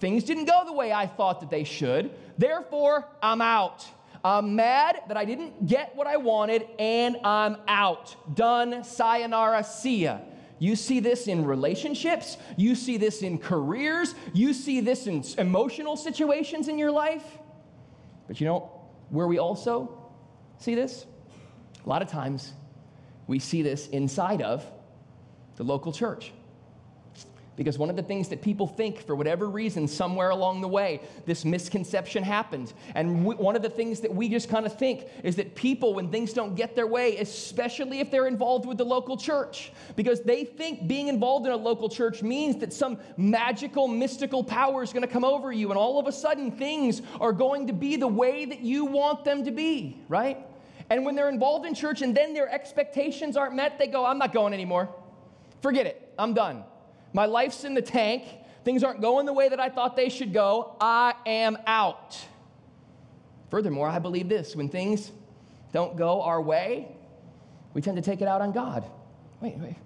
Things 0.00 0.24
didn't 0.24 0.46
go 0.46 0.62
the 0.66 0.72
way 0.72 0.92
I 0.92 1.06
thought 1.06 1.40
that 1.40 1.50
they 1.50 1.62
should. 1.62 2.10
Therefore, 2.36 3.06
I'm 3.22 3.40
out. 3.40 3.86
I'm 4.24 4.54
mad 4.54 5.00
that 5.08 5.16
I 5.16 5.24
didn't 5.24 5.66
get 5.66 5.96
what 5.96 6.06
I 6.06 6.16
wanted 6.16 6.66
and 6.78 7.16
I'm 7.24 7.56
out. 7.66 8.14
Done. 8.36 8.84
Sayonara. 8.84 9.64
See 9.64 10.04
ya. 10.04 10.18
You 10.58 10.76
see 10.76 11.00
this 11.00 11.26
in 11.26 11.44
relationships. 11.44 12.36
You 12.56 12.76
see 12.76 12.96
this 12.96 13.22
in 13.22 13.38
careers. 13.38 14.14
You 14.32 14.52
see 14.54 14.80
this 14.80 15.08
in 15.08 15.24
emotional 15.38 15.96
situations 15.96 16.68
in 16.68 16.78
your 16.78 16.92
life. 16.92 17.24
But 18.28 18.40
you 18.40 18.46
know 18.46 18.70
where 19.10 19.26
we 19.26 19.38
also 19.38 20.10
see 20.58 20.76
this? 20.76 21.06
A 21.84 21.88
lot 21.88 22.00
of 22.00 22.08
times 22.08 22.52
we 23.26 23.40
see 23.40 23.62
this 23.62 23.88
inside 23.88 24.40
of 24.40 24.64
the 25.56 25.64
local 25.64 25.92
church. 25.92 26.32
Because 27.54 27.78
one 27.78 27.90
of 27.90 27.96
the 27.96 28.02
things 28.02 28.28
that 28.28 28.40
people 28.40 28.66
think, 28.66 29.06
for 29.06 29.14
whatever 29.14 29.48
reason, 29.48 29.86
somewhere 29.86 30.30
along 30.30 30.62
the 30.62 30.68
way, 30.68 31.02
this 31.26 31.44
misconception 31.44 32.22
happened. 32.22 32.72
And 32.94 33.26
we, 33.26 33.34
one 33.34 33.56
of 33.56 33.62
the 33.62 33.68
things 33.68 34.00
that 34.00 34.14
we 34.14 34.30
just 34.30 34.48
kind 34.48 34.64
of 34.64 34.78
think 34.78 35.04
is 35.22 35.36
that 35.36 35.54
people, 35.54 35.92
when 35.92 36.10
things 36.10 36.32
don't 36.32 36.54
get 36.54 36.74
their 36.74 36.86
way, 36.86 37.18
especially 37.18 38.00
if 38.00 38.10
they're 38.10 38.26
involved 38.26 38.64
with 38.64 38.78
the 38.78 38.84
local 38.84 39.18
church, 39.18 39.70
because 39.96 40.22
they 40.22 40.44
think 40.44 40.88
being 40.88 41.08
involved 41.08 41.44
in 41.44 41.52
a 41.52 41.56
local 41.56 41.90
church 41.90 42.22
means 42.22 42.56
that 42.56 42.72
some 42.72 42.96
magical, 43.18 43.86
mystical 43.86 44.42
power 44.42 44.82
is 44.82 44.92
going 44.94 45.06
to 45.06 45.12
come 45.12 45.24
over 45.24 45.52
you, 45.52 45.68
and 45.68 45.78
all 45.78 45.98
of 45.98 46.06
a 46.06 46.12
sudden 46.12 46.52
things 46.52 47.02
are 47.20 47.34
going 47.34 47.66
to 47.66 47.74
be 47.74 47.96
the 47.96 48.08
way 48.08 48.46
that 48.46 48.60
you 48.60 48.86
want 48.86 49.24
them 49.26 49.44
to 49.44 49.50
be, 49.50 50.02
right? 50.08 50.38
And 50.88 51.04
when 51.04 51.14
they're 51.14 51.28
involved 51.28 51.66
in 51.66 51.74
church 51.74 52.00
and 52.00 52.16
then 52.16 52.32
their 52.32 52.48
expectations 52.48 53.36
aren't 53.36 53.54
met, 53.54 53.78
they 53.78 53.88
go, 53.88 54.06
I'm 54.06 54.18
not 54.18 54.32
going 54.32 54.54
anymore. 54.54 54.88
Forget 55.60 55.86
it. 55.86 56.12
I'm 56.18 56.32
done. 56.32 56.64
My 57.12 57.26
life's 57.26 57.64
in 57.64 57.74
the 57.74 57.82
tank. 57.82 58.24
Things 58.64 58.84
aren't 58.84 59.00
going 59.00 59.26
the 59.26 59.32
way 59.32 59.48
that 59.48 59.60
I 59.60 59.68
thought 59.68 59.96
they 59.96 60.08
should 60.08 60.32
go. 60.32 60.76
I 60.80 61.14
am 61.26 61.58
out. 61.66 62.16
Furthermore, 63.50 63.88
I 63.88 63.98
believe 63.98 64.28
this 64.28 64.56
when 64.56 64.68
things 64.68 65.10
don't 65.72 65.96
go 65.96 66.22
our 66.22 66.40
way, 66.40 66.88
we 67.74 67.82
tend 67.82 67.96
to 67.96 68.02
take 68.02 68.20
it 68.20 68.28
out 68.28 68.40
on 68.40 68.52
God. 68.52 68.84
Wait, 69.40 69.58
wait. 69.58 69.76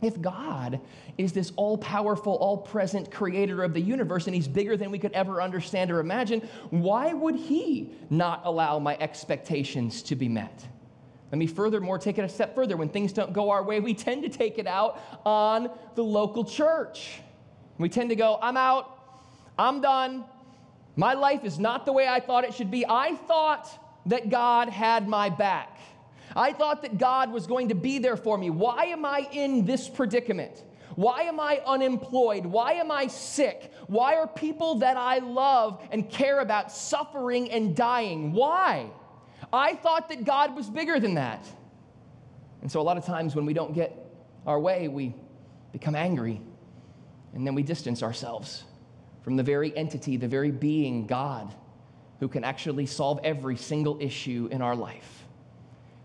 If 0.00 0.20
God 0.20 0.80
is 1.16 1.32
this 1.32 1.52
all 1.56 1.76
powerful, 1.76 2.34
all 2.34 2.56
present 2.56 3.10
creator 3.10 3.64
of 3.64 3.74
the 3.74 3.80
universe 3.80 4.26
and 4.26 4.34
he's 4.34 4.46
bigger 4.46 4.76
than 4.76 4.92
we 4.92 4.98
could 4.98 5.12
ever 5.12 5.42
understand 5.42 5.90
or 5.90 5.98
imagine, 5.98 6.48
why 6.70 7.12
would 7.12 7.34
he 7.34 7.92
not 8.08 8.42
allow 8.44 8.78
my 8.78 8.96
expectations 9.00 10.02
to 10.02 10.14
be 10.14 10.28
met? 10.28 10.66
Let 11.30 11.38
me 11.38 11.46
furthermore 11.46 11.98
take 11.98 12.18
it 12.18 12.24
a 12.24 12.28
step 12.28 12.54
further. 12.54 12.76
When 12.76 12.88
things 12.88 13.12
don't 13.12 13.32
go 13.32 13.50
our 13.50 13.62
way, 13.62 13.80
we 13.80 13.94
tend 13.94 14.22
to 14.22 14.28
take 14.28 14.58
it 14.58 14.66
out 14.66 15.00
on 15.26 15.70
the 15.94 16.02
local 16.02 16.44
church. 16.44 17.20
We 17.76 17.88
tend 17.88 18.10
to 18.10 18.16
go, 18.16 18.38
I'm 18.40 18.56
out, 18.56 18.98
I'm 19.58 19.80
done. 19.80 20.24
My 20.96 21.14
life 21.14 21.44
is 21.44 21.58
not 21.58 21.86
the 21.86 21.92
way 21.92 22.08
I 22.08 22.20
thought 22.20 22.44
it 22.44 22.54
should 22.54 22.70
be. 22.70 22.84
I 22.88 23.14
thought 23.14 23.68
that 24.06 24.30
God 24.30 24.68
had 24.68 25.06
my 25.06 25.28
back. 25.28 25.78
I 26.34 26.52
thought 26.52 26.82
that 26.82 26.98
God 26.98 27.30
was 27.30 27.46
going 27.46 27.68
to 27.68 27.74
be 27.74 27.98
there 27.98 28.16
for 28.16 28.36
me. 28.36 28.50
Why 28.50 28.86
am 28.86 29.04
I 29.04 29.28
in 29.32 29.64
this 29.64 29.88
predicament? 29.88 30.64
Why 30.96 31.22
am 31.22 31.38
I 31.38 31.62
unemployed? 31.64 32.44
Why 32.44 32.72
am 32.72 32.90
I 32.90 33.06
sick? 33.06 33.72
Why 33.86 34.16
are 34.16 34.26
people 34.26 34.76
that 34.76 34.96
I 34.96 35.18
love 35.18 35.80
and 35.92 36.10
care 36.10 36.40
about 36.40 36.72
suffering 36.72 37.50
and 37.50 37.76
dying? 37.76 38.32
Why? 38.32 38.90
I 39.52 39.74
thought 39.74 40.08
that 40.10 40.24
God 40.24 40.54
was 40.54 40.68
bigger 40.68 41.00
than 41.00 41.14
that. 41.14 41.46
And 42.62 42.70
so, 42.70 42.80
a 42.80 42.82
lot 42.82 42.96
of 42.96 43.04
times 43.04 43.34
when 43.34 43.46
we 43.46 43.54
don't 43.54 43.74
get 43.74 43.96
our 44.46 44.58
way, 44.58 44.88
we 44.88 45.14
become 45.72 45.94
angry 45.94 46.40
and 47.34 47.46
then 47.46 47.54
we 47.54 47.62
distance 47.62 48.02
ourselves 48.02 48.64
from 49.22 49.36
the 49.36 49.42
very 49.42 49.76
entity, 49.76 50.16
the 50.16 50.28
very 50.28 50.50
being, 50.50 51.06
God, 51.06 51.54
who 52.20 52.28
can 52.28 52.44
actually 52.44 52.86
solve 52.86 53.20
every 53.22 53.56
single 53.56 53.98
issue 54.00 54.48
in 54.50 54.62
our 54.62 54.74
life. 54.74 55.24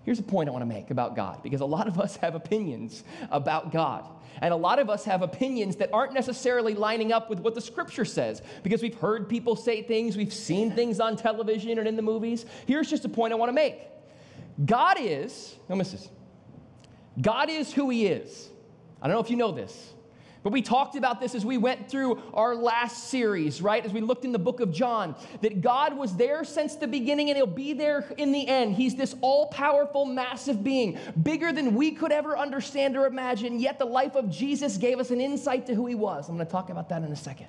Here's 0.04 0.20
a 0.20 0.24
point 0.24 0.50
I 0.50 0.52
want 0.52 0.64
to 0.64 0.68
make 0.68 0.92
about 0.92 1.16
God 1.16 1.42
because 1.44 1.62
a 1.62 1.66
lot 1.66 1.88
of 1.88 2.00
us 2.00 2.18
have 2.18 2.36
opinions 2.36 3.04
about 3.32 3.72
God. 3.72 4.06
And 4.42 4.54
a 4.54 4.58
lot 4.58 4.80
of 4.80 4.90
us 4.90 5.06
have 5.06 5.22
opinions 5.22 5.78
that 5.78 5.92
aren't 5.94 6.14
necessarily 6.14 6.74
lining 6.74 7.14
up 7.14 7.30
with 7.30 7.40
what 7.40 7.56
the 7.56 7.62
scripture 7.62 8.04
says 8.04 8.42
because 8.64 8.82
we've 8.82 8.98
heard 8.98 9.30
people 9.30 9.56
say 9.56 9.82
things, 9.84 10.18
we've 10.18 10.34
seen 10.34 10.72
things 10.72 11.00
on 11.00 11.16
television 11.16 11.78
and 11.78 11.88
in 11.88 11.96
the 11.96 12.02
movies. 12.02 12.46
Here's 12.66 12.90
just 12.90 13.06
a 13.06 13.10
point 13.10 13.32
I 13.32 13.36
want 13.36 13.50
to 13.50 13.54
make 13.54 13.80
God 14.66 14.98
is, 15.00 15.56
miss 15.70 15.92
this, 15.92 16.10
God 17.22 17.50
is 17.50 17.72
who 17.72 17.90
He 17.90 18.08
is. 18.08 18.50
I 19.02 19.08
don't 19.08 19.16
know 19.16 19.22
if 19.22 19.30
you 19.30 19.38
know 19.38 19.52
this, 19.52 19.93
but 20.44 20.52
we 20.52 20.62
talked 20.62 20.98
about 20.98 21.22
this 21.22 21.36
as 21.36 21.46
we 21.46 21.58
went 21.58 21.90
through 21.90 22.22
our 22.34 22.54
last 22.54 23.10
series, 23.10 23.62
right? 23.62 23.84
As 23.84 23.94
we 23.94 24.02
looked 24.02 24.26
in 24.26 24.34
the 24.34 24.40
book 24.40 24.60
of 24.60 24.74
John, 24.74 25.16
that 25.42 25.62
God 25.62 25.98
was 25.98 26.18
there 26.18 26.44
since 26.44 26.76
the 26.76 26.88
beginning 26.88 27.30
and 27.30 27.38
he'll 27.38 27.48
be 27.48 27.72
there 27.72 28.12
in 28.18 28.34
the 28.34 28.46
end. 28.46 28.76
He's 28.76 28.94
this 28.94 29.16
all 29.22 29.48
powerful, 29.48 30.06
massive 30.06 30.62
being, 30.62 31.00
bigger 31.24 31.54
than 31.54 31.76
we 31.76 31.92
could 31.92 32.12
ever 32.12 32.38
understand 32.38 32.98
or 32.98 33.06
imagine. 33.06 33.58
Yet 33.58 33.80
the 33.80 33.86
life 33.86 34.16
of 34.16 34.30
Jesus 34.30 34.76
gave 34.76 35.00
us 35.00 35.12
an 35.12 35.22
insight 35.22 35.66
to 35.68 35.76
who 35.76 35.86
he 35.86 35.96
was. 35.96 36.28
I'm 36.28 36.36
going 36.36 36.46
to 36.46 36.52
talk 36.52 36.70
about 36.70 36.90
that 36.90 37.04
in 37.04 37.12
a 37.12 37.16
second. 37.16 37.48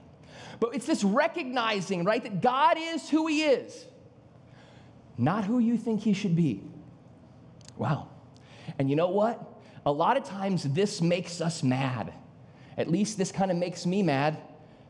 But 0.60 0.76
it's 0.76 0.86
this 0.86 1.02
recognizing, 1.02 2.04
right, 2.04 2.22
that 2.22 2.40
God 2.40 2.76
is 2.78 3.10
who 3.10 3.26
he 3.26 3.42
is, 3.42 3.86
not 5.18 5.44
who 5.44 5.58
you 5.58 5.76
think 5.76 6.00
he 6.02 6.12
should 6.12 6.36
be. 6.36 6.62
Wow. 7.76 8.08
And 8.78 8.88
you 8.88 8.94
know 8.94 9.08
what? 9.08 9.60
A 9.84 9.90
lot 9.90 10.16
of 10.16 10.22
times 10.22 10.62
this 10.62 11.02
makes 11.02 11.40
us 11.40 11.64
mad 11.64 12.14
at 12.76 12.90
least 12.90 13.18
this 13.18 13.32
kind 13.32 13.50
of 13.50 13.56
makes 13.56 13.86
me 13.86 14.02
mad 14.02 14.38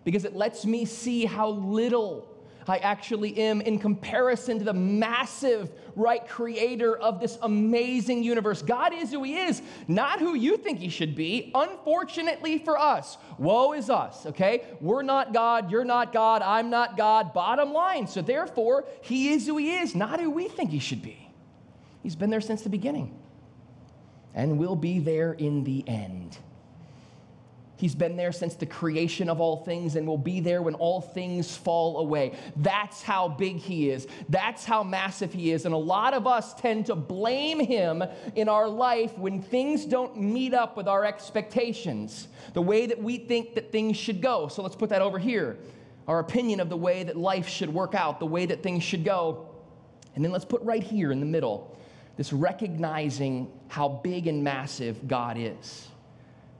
because 0.04 0.24
it 0.24 0.34
lets 0.34 0.64
me 0.64 0.84
see 0.84 1.24
how 1.24 1.50
little 1.50 2.28
I 2.68 2.78
actually 2.78 3.36
am 3.38 3.60
in 3.60 3.78
comparison 3.78 4.58
to 4.58 4.64
the 4.64 4.72
massive, 4.72 5.70
right, 5.96 6.26
creator 6.26 6.96
of 6.96 7.20
this 7.20 7.38
amazing 7.42 8.22
universe. 8.22 8.62
God 8.62 8.94
is 8.94 9.10
who 9.10 9.22
He 9.22 9.36
is, 9.36 9.62
not 9.86 10.18
who 10.18 10.34
you 10.34 10.56
think 10.56 10.78
He 10.78 10.88
should 10.88 11.14
be. 11.14 11.50
Unfortunately 11.54 12.58
for 12.58 12.78
us, 12.78 13.18
woe 13.38 13.72
is 13.72 13.90
us, 13.90 14.26
okay? 14.26 14.64
We're 14.80 15.02
not 15.02 15.32
God, 15.32 15.70
you're 15.70 15.84
not 15.84 16.12
God, 16.12 16.42
I'm 16.42 16.70
not 16.70 16.96
God, 16.96 17.34
bottom 17.34 17.72
line. 17.72 18.06
So 18.06 18.22
therefore, 18.22 18.86
He 19.02 19.32
is 19.32 19.46
who 19.46 19.56
He 19.58 19.76
is, 19.76 19.94
not 19.94 20.20
who 20.20 20.30
we 20.30 20.48
think 20.48 20.70
He 20.70 20.78
should 20.78 21.02
be. 21.02 21.28
He's 22.02 22.16
been 22.16 22.30
there 22.30 22.40
since 22.40 22.62
the 22.62 22.70
beginning 22.70 23.18
and 24.34 24.58
will 24.58 24.76
be 24.76 24.98
there 24.98 25.32
in 25.32 25.64
the 25.64 25.84
end. 25.86 26.38
He's 27.76 27.94
been 27.94 28.16
there 28.16 28.30
since 28.30 28.54
the 28.54 28.66
creation 28.66 29.28
of 29.28 29.40
all 29.40 29.64
things 29.64 29.96
and 29.96 30.06
will 30.06 30.18
be 30.18 30.40
there 30.40 30.62
when 30.62 30.74
all 30.74 31.00
things 31.00 31.56
fall 31.56 31.98
away. 31.98 32.38
That's 32.56 33.02
how 33.02 33.28
big 33.28 33.56
he 33.56 33.90
is. 33.90 34.06
That's 34.28 34.64
how 34.64 34.84
massive 34.84 35.32
he 35.32 35.50
is. 35.50 35.64
And 35.64 35.74
a 35.74 35.78
lot 35.78 36.14
of 36.14 36.26
us 36.26 36.54
tend 36.54 36.86
to 36.86 36.94
blame 36.94 37.58
him 37.58 38.04
in 38.36 38.48
our 38.48 38.68
life 38.68 39.18
when 39.18 39.42
things 39.42 39.84
don't 39.84 40.20
meet 40.20 40.54
up 40.54 40.76
with 40.76 40.86
our 40.86 41.04
expectations, 41.04 42.28
the 42.52 42.62
way 42.62 42.86
that 42.86 43.02
we 43.02 43.18
think 43.18 43.54
that 43.56 43.72
things 43.72 43.96
should 43.96 44.22
go. 44.22 44.46
So 44.46 44.62
let's 44.62 44.76
put 44.76 44.90
that 44.90 45.02
over 45.02 45.18
here 45.18 45.58
our 46.06 46.18
opinion 46.18 46.60
of 46.60 46.68
the 46.68 46.76
way 46.76 47.02
that 47.02 47.16
life 47.16 47.48
should 47.48 47.72
work 47.72 47.94
out, 47.94 48.20
the 48.20 48.26
way 48.26 48.44
that 48.44 48.62
things 48.62 48.82
should 48.82 49.04
go. 49.04 49.48
And 50.14 50.22
then 50.22 50.32
let's 50.32 50.44
put 50.44 50.60
right 50.62 50.82
here 50.82 51.10
in 51.12 51.20
the 51.20 51.26
middle 51.26 51.76
this 52.16 52.32
recognizing 52.32 53.50
how 53.68 53.88
big 53.88 54.26
and 54.26 54.44
massive 54.44 55.08
God 55.08 55.36
is. 55.38 55.88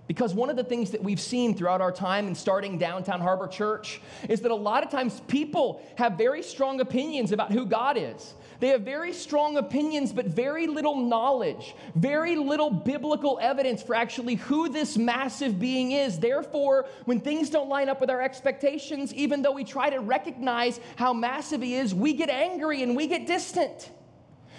Because 0.07 0.35
one 0.35 0.51
of 0.51 0.57
the 0.57 0.65
things 0.65 0.91
that 0.91 1.03
we've 1.03 1.21
seen 1.21 1.55
throughout 1.55 1.81
our 1.81 1.93
time 1.93 2.27
in 2.27 2.35
starting 2.35 2.77
Downtown 2.77 3.21
Harbor 3.21 3.49
Church 3.49 4.03
is 4.29 4.43
that 4.43 4.51
a 4.51 4.55
lot 4.55 4.83
of 4.83 4.91
times 4.91 5.23
people 5.29 5.83
have 5.97 6.19
very 6.19 6.43
strong 6.43 6.81
opinions 6.81 7.33
about 7.33 7.51
who 7.51 7.65
God 7.65 7.97
is. 7.97 8.35
They 8.61 8.69
have 8.69 8.83
very 8.83 9.13
strong 9.13 9.57
opinions, 9.57 10.13
but 10.13 10.27
very 10.27 10.67
little 10.67 10.97
knowledge, 10.97 11.75
very 11.95 12.37
little 12.37 12.71
biblical 12.71 13.39
evidence 13.41 13.83
for 13.83 13.95
actually 13.95 14.37
who 14.37 14.69
this 14.69 14.97
massive 14.97 15.59
being 15.59 15.93
is. 15.93 16.19
Therefore, 16.19 16.87
when 17.07 17.21
things 17.21 17.51
don't 17.51 17.69
line 17.69 17.89
up 17.89 18.01
with 18.01 18.11
our 18.11 18.23
expectations, 18.23 19.13
even 19.15 19.43
though 19.43 19.53
we 19.53 19.65
try 19.65 19.91
to 19.91 20.01
recognize 20.01 20.81
how 20.97 21.13
massive 21.13 21.63
He 21.63 21.75
is, 21.75 21.95
we 21.95 22.13
get 22.13 22.31
angry 22.31 22.83
and 22.83 22.95
we 22.95 23.07
get 23.07 23.27
distant. 23.27 23.91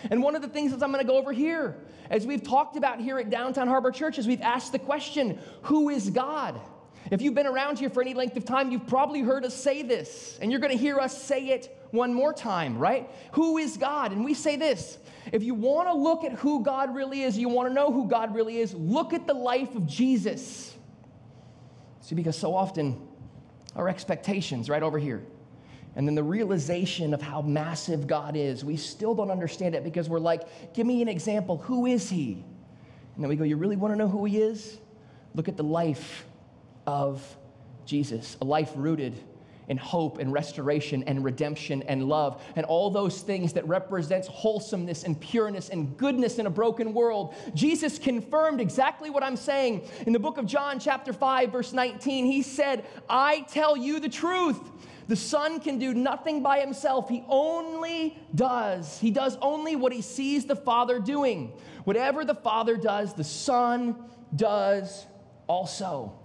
And 0.09 0.21
one 0.21 0.35
of 0.35 0.41
the 0.41 0.47
things 0.47 0.71
that 0.71 0.83
I'm 0.83 0.91
going 0.91 1.03
to 1.03 1.07
go 1.07 1.17
over 1.17 1.31
here, 1.31 1.77
as 2.09 2.25
we've 2.25 2.43
talked 2.43 2.77
about 2.77 2.99
here 2.99 3.17
at 3.19 3.29
Downtown 3.29 3.67
Harbor 3.67 3.91
Church, 3.91 4.17
is 4.19 4.27
we've 4.27 4.41
asked 4.41 4.71
the 4.71 4.79
question 4.79 5.39
who 5.63 5.89
is 5.89 6.09
God? 6.09 6.59
If 7.11 7.21
you've 7.21 7.35
been 7.35 7.45
around 7.45 7.77
here 7.77 7.89
for 7.89 8.01
any 8.01 8.13
length 8.15 8.35
of 8.35 8.45
time, 8.45 8.71
you've 8.71 8.87
probably 8.87 9.21
heard 9.21 9.45
us 9.45 9.53
say 9.53 9.83
this, 9.83 10.39
and 10.41 10.51
you're 10.51 10.59
going 10.59 10.71
to 10.71 10.77
hear 10.77 10.99
us 10.99 11.21
say 11.21 11.49
it 11.49 11.75
one 11.91 12.13
more 12.13 12.33
time, 12.33 12.79
right? 12.79 13.09
Who 13.33 13.57
is 13.57 13.77
God? 13.77 14.11
And 14.11 14.25
we 14.25 14.33
say 14.33 14.55
this 14.55 14.97
if 15.31 15.43
you 15.43 15.53
want 15.53 15.87
to 15.87 15.93
look 15.93 16.23
at 16.23 16.33
who 16.33 16.63
God 16.63 16.95
really 16.95 17.21
is, 17.21 17.37
you 17.37 17.49
want 17.49 17.69
to 17.69 17.73
know 17.73 17.91
who 17.91 18.07
God 18.07 18.33
really 18.33 18.57
is, 18.57 18.73
look 18.73 19.13
at 19.13 19.27
the 19.27 19.33
life 19.33 19.75
of 19.75 19.85
Jesus. 19.85 20.75
See, 22.01 22.15
because 22.15 22.37
so 22.37 22.55
often 22.55 23.07
our 23.75 23.89
expectations, 23.89 24.69
right 24.69 24.83
over 24.83 24.97
here, 24.99 25.23
and 25.95 26.07
then 26.07 26.15
the 26.15 26.23
realization 26.23 27.13
of 27.13 27.21
how 27.21 27.41
massive 27.41 28.05
God 28.05 28.35
is, 28.35 28.65
we 28.65 28.75
still 28.75 29.15
don't 29.15 29.31
understand 29.31 29.75
it 29.75 29.83
because 29.83 30.09
we're 30.09 30.19
like, 30.19 30.73
give 30.73 30.85
me 30.85 31.01
an 31.01 31.07
example. 31.07 31.57
Who 31.59 31.85
is 31.85 32.09
He? 32.09 32.43
And 33.15 33.23
then 33.23 33.29
we 33.29 33.37
go, 33.37 33.45
you 33.45 33.55
really 33.55 33.77
want 33.77 33.93
to 33.93 33.97
know 33.97 34.09
who 34.09 34.25
He 34.25 34.39
is? 34.39 34.77
Look 35.35 35.47
at 35.47 35.55
the 35.55 35.63
life 35.63 36.25
of 36.85 37.23
Jesus, 37.85 38.35
a 38.41 38.45
life 38.45 38.71
rooted 38.75 39.15
in 39.67 39.77
hope 39.77 40.19
and 40.19 40.31
restoration 40.31 41.03
and 41.03 41.23
redemption 41.23 41.81
and 41.83 42.07
love 42.07 42.43
and 42.55 42.65
all 42.65 42.89
those 42.89 43.21
things 43.21 43.53
that 43.53 43.67
represents 43.67 44.27
wholesomeness 44.27 45.03
and 45.03 45.19
pureness 45.19 45.69
and 45.69 45.97
goodness 45.97 46.37
in 46.37 46.45
a 46.45 46.49
broken 46.49 46.93
world 46.93 47.33
jesus 47.55 47.97
confirmed 47.97 48.61
exactly 48.61 49.09
what 49.09 49.23
i'm 49.23 49.35
saying 49.35 49.81
in 50.05 50.13
the 50.13 50.19
book 50.19 50.37
of 50.37 50.45
john 50.45 50.79
chapter 50.79 51.11
5 51.11 51.51
verse 51.51 51.73
19 51.73 52.25
he 52.25 52.41
said 52.41 52.85
i 53.09 53.41
tell 53.51 53.75
you 53.75 53.99
the 53.99 54.09
truth 54.09 54.59
the 55.07 55.15
Son 55.15 55.59
can 55.59 55.77
do 55.77 55.93
nothing 55.93 56.41
by 56.41 56.59
himself. 56.59 57.09
He 57.09 57.23
only 57.27 58.17
does. 58.33 58.99
He 58.99 59.11
does 59.11 59.37
only 59.41 59.75
what 59.75 59.93
he 59.93 60.01
sees 60.01 60.45
the 60.45 60.55
Father 60.55 60.99
doing. 60.99 61.53
Whatever 61.83 62.25
the 62.25 62.35
Father 62.35 62.77
does, 62.77 63.13
the 63.13 63.23
Son 63.23 63.95
does 64.35 65.05
also. 65.47 66.17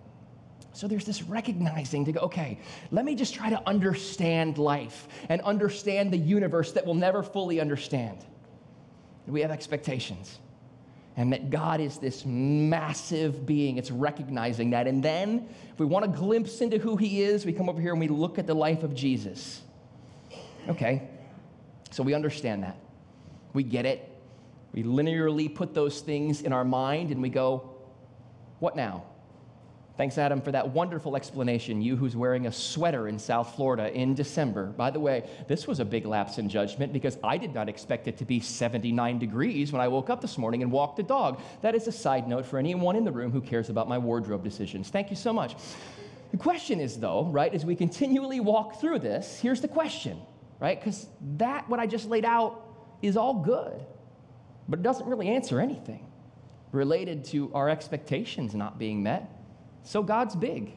So 0.73 0.89
there's 0.89 1.05
this 1.05 1.23
recognizing 1.23 2.05
to 2.07 2.13
go, 2.13 2.21
okay, 2.21 2.59
let 2.91 3.05
me 3.05 3.15
just 3.15 3.35
try 3.35 3.51
to 3.51 3.61
understand 3.69 4.57
life 4.57 5.09
and 5.29 5.41
understand 5.43 6.13
the 6.13 6.19
universe 6.19 6.73
that 6.73 6.87
we'll 6.87 6.95
never 6.95 7.23
fully 7.23 7.61
understand. 7.61 8.25
We 9.27 9.43
have 9.43 9.51
expectations 9.51 10.39
and 11.21 11.35
that 11.35 11.51
God 11.51 11.83
is 11.83 11.99
this 11.99 12.25
massive 12.25 13.45
being. 13.45 13.77
It's 13.77 13.91
recognizing 13.91 14.71
that. 14.71 14.87
And 14.87 15.03
then, 15.03 15.47
if 15.71 15.79
we 15.79 15.85
want 15.85 16.07
a 16.07 16.09
glimpse 16.09 16.63
into 16.63 16.79
who 16.79 16.97
He 16.97 17.21
is, 17.21 17.45
we 17.45 17.53
come 17.53 17.69
over 17.69 17.79
here 17.79 17.91
and 17.91 18.01
we 18.01 18.09
look 18.09 18.39
at 18.39 18.47
the 18.47 18.55
life 18.55 18.83
of 18.83 18.95
Jesus. 18.95 19.61
Okay, 20.67 21.11
so 21.91 22.03
we 22.03 22.15
understand 22.15 22.63
that. 22.63 22.79
We 23.53 23.65
get 23.65 23.85
it. 23.85 24.11
We 24.73 24.83
linearly 24.83 25.55
put 25.55 25.75
those 25.75 26.01
things 26.01 26.41
in 26.41 26.55
our 26.55 26.65
mind 26.65 27.11
and 27.11 27.21
we 27.21 27.29
go, 27.29 27.71
what 28.59 28.75
now? 28.75 29.05
Thanks, 30.01 30.17
Adam, 30.17 30.41
for 30.41 30.51
that 30.53 30.71
wonderful 30.71 31.15
explanation. 31.15 31.83
You 31.83 31.95
who's 31.95 32.17
wearing 32.17 32.47
a 32.47 32.53
sweater 32.53 33.07
in 33.07 33.19
South 33.19 33.55
Florida 33.55 33.93
in 33.93 34.15
December. 34.15 34.69
By 34.69 34.91
the 34.91 34.99
way, 34.99 35.29
this 35.47 35.67
was 35.67 35.79
a 35.79 35.85
big 35.85 36.07
lapse 36.07 36.39
in 36.39 36.49
judgment 36.49 36.95
because 36.95 37.19
I 37.23 37.37
did 37.37 37.53
not 37.53 37.69
expect 37.69 38.09
it 38.09 38.17
to 38.17 38.25
be 38.25 38.41
79 38.41 39.19
degrees 39.19 39.73
when 39.73 39.83
I 39.83 39.89
woke 39.89 40.09
up 40.09 40.23
this 40.23 40.39
morning 40.39 40.63
and 40.63 40.73
walked 40.73 40.97
the 40.97 41.03
dog. 41.03 41.39
That 41.61 41.75
is 41.75 41.87
a 41.87 41.93
side 41.93 42.27
note 42.27 42.47
for 42.47 42.59
anyone 42.59 42.97
in 42.97 43.05
the 43.05 43.13
room 43.13 43.31
who 43.31 43.43
cares 43.43 43.69
about 43.69 43.91
my 43.91 43.99
wardrobe 43.99 44.43
decisions. 44.43 44.89
Thank 44.89 45.11
you 45.11 45.17
so 45.17 45.35
much. 45.35 45.55
The 46.31 46.39
question 46.39 46.81
is, 46.81 46.99
though, 46.99 47.27
right, 47.27 47.53
as 47.53 47.67
we 47.67 47.77
continually 47.77 48.41
walk 48.41 48.81
through 48.81 49.01
this, 49.01 49.39
here's 49.39 49.61
the 49.61 49.69
question, 49.69 50.19
right? 50.61 50.81
Because 50.81 51.09
that, 51.37 51.69
what 51.69 51.79
I 51.79 51.87
just 51.87 52.09
laid 52.09 52.25
out, 52.25 52.67
is 53.03 53.19
all 53.19 53.35
good, 53.35 53.85
but 54.67 54.79
it 54.79 54.83
doesn't 54.83 55.07
really 55.07 55.29
answer 55.29 55.61
anything 55.61 56.07
related 56.73 57.23
to 57.27 57.53
our 57.53 57.69
expectations 57.69 58.55
not 58.55 58.79
being 58.79 59.03
met 59.03 59.37
so 59.83 60.03
God's 60.03 60.35
big. 60.35 60.75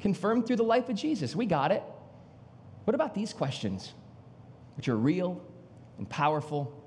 Confirmed 0.00 0.46
through 0.46 0.56
the 0.56 0.64
life 0.64 0.88
of 0.88 0.96
Jesus. 0.96 1.34
We 1.34 1.46
got 1.46 1.72
it. 1.72 1.82
What 2.84 2.94
about 2.94 3.14
these 3.14 3.32
questions, 3.32 3.94
which 4.76 4.88
are 4.88 4.96
real 4.96 5.42
and 5.98 6.08
powerful 6.08 6.84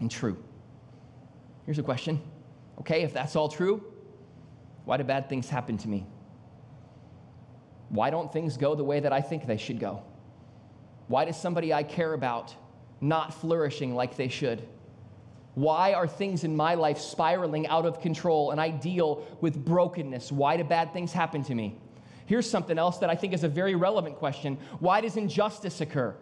and 0.00 0.10
true? 0.10 0.42
Here's 1.64 1.78
a 1.78 1.82
question. 1.82 2.20
Okay, 2.80 3.02
if 3.02 3.12
that's 3.12 3.36
all 3.36 3.48
true, 3.48 3.82
why 4.84 4.96
do 4.96 5.04
bad 5.04 5.28
things 5.28 5.48
happen 5.48 5.78
to 5.78 5.88
me? 5.88 6.06
Why 7.88 8.10
don't 8.10 8.32
things 8.32 8.56
go 8.56 8.74
the 8.74 8.84
way 8.84 9.00
that 9.00 9.12
I 9.12 9.20
think 9.20 9.46
they 9.46 9.56
should 9.56 9.80
go? 9.80 10.02
Why 11.08 11.24
does 11.24 11.36
somebody 11.36 11.72
I 11.72 11.82
care 11.82 12.12
about 12.12 12.54
not 13.00 13.34
flourishing 13.34 13.94
like 13.94 14.16
they 14.16 14.28
should? 14.28 14.66
Why 15.60 15.92
are 15.92 16.06
things 16.06 16.42
in 16.42 16.56
my 16.56 16.72
life 16.72 16.98
spiraling 16.98 17.66
out 17.66 17.84
of 17.84 18.00
control 18.00 18.50
and 18.50 18.58
I 18.58 18.70
deal 18.70 19.26
with 19.42 19.62
brokenness? 19.62 20.32
Why 20.32 20.56
do 20.56 20.64
bad 20.64 20.94
things 20.94 21.12
happen 21.12 21.44
to 21.44 21.54
me? 21.54 21.76
Here's 22.24 22.48
something 22.48 22.78
else 22.78 22.96
that 22.98 23.10
I 23.10 23.14
think 23.14 23.34
is 23.34 23.44
a 23.44 23.48
very 23.48 23.74
relevant 23.74 24.16
question 24.16 24.56
Why 24.78 25.02
does 25.02 25.18
injustice 25.18 25.82
occur? 25.82 26.16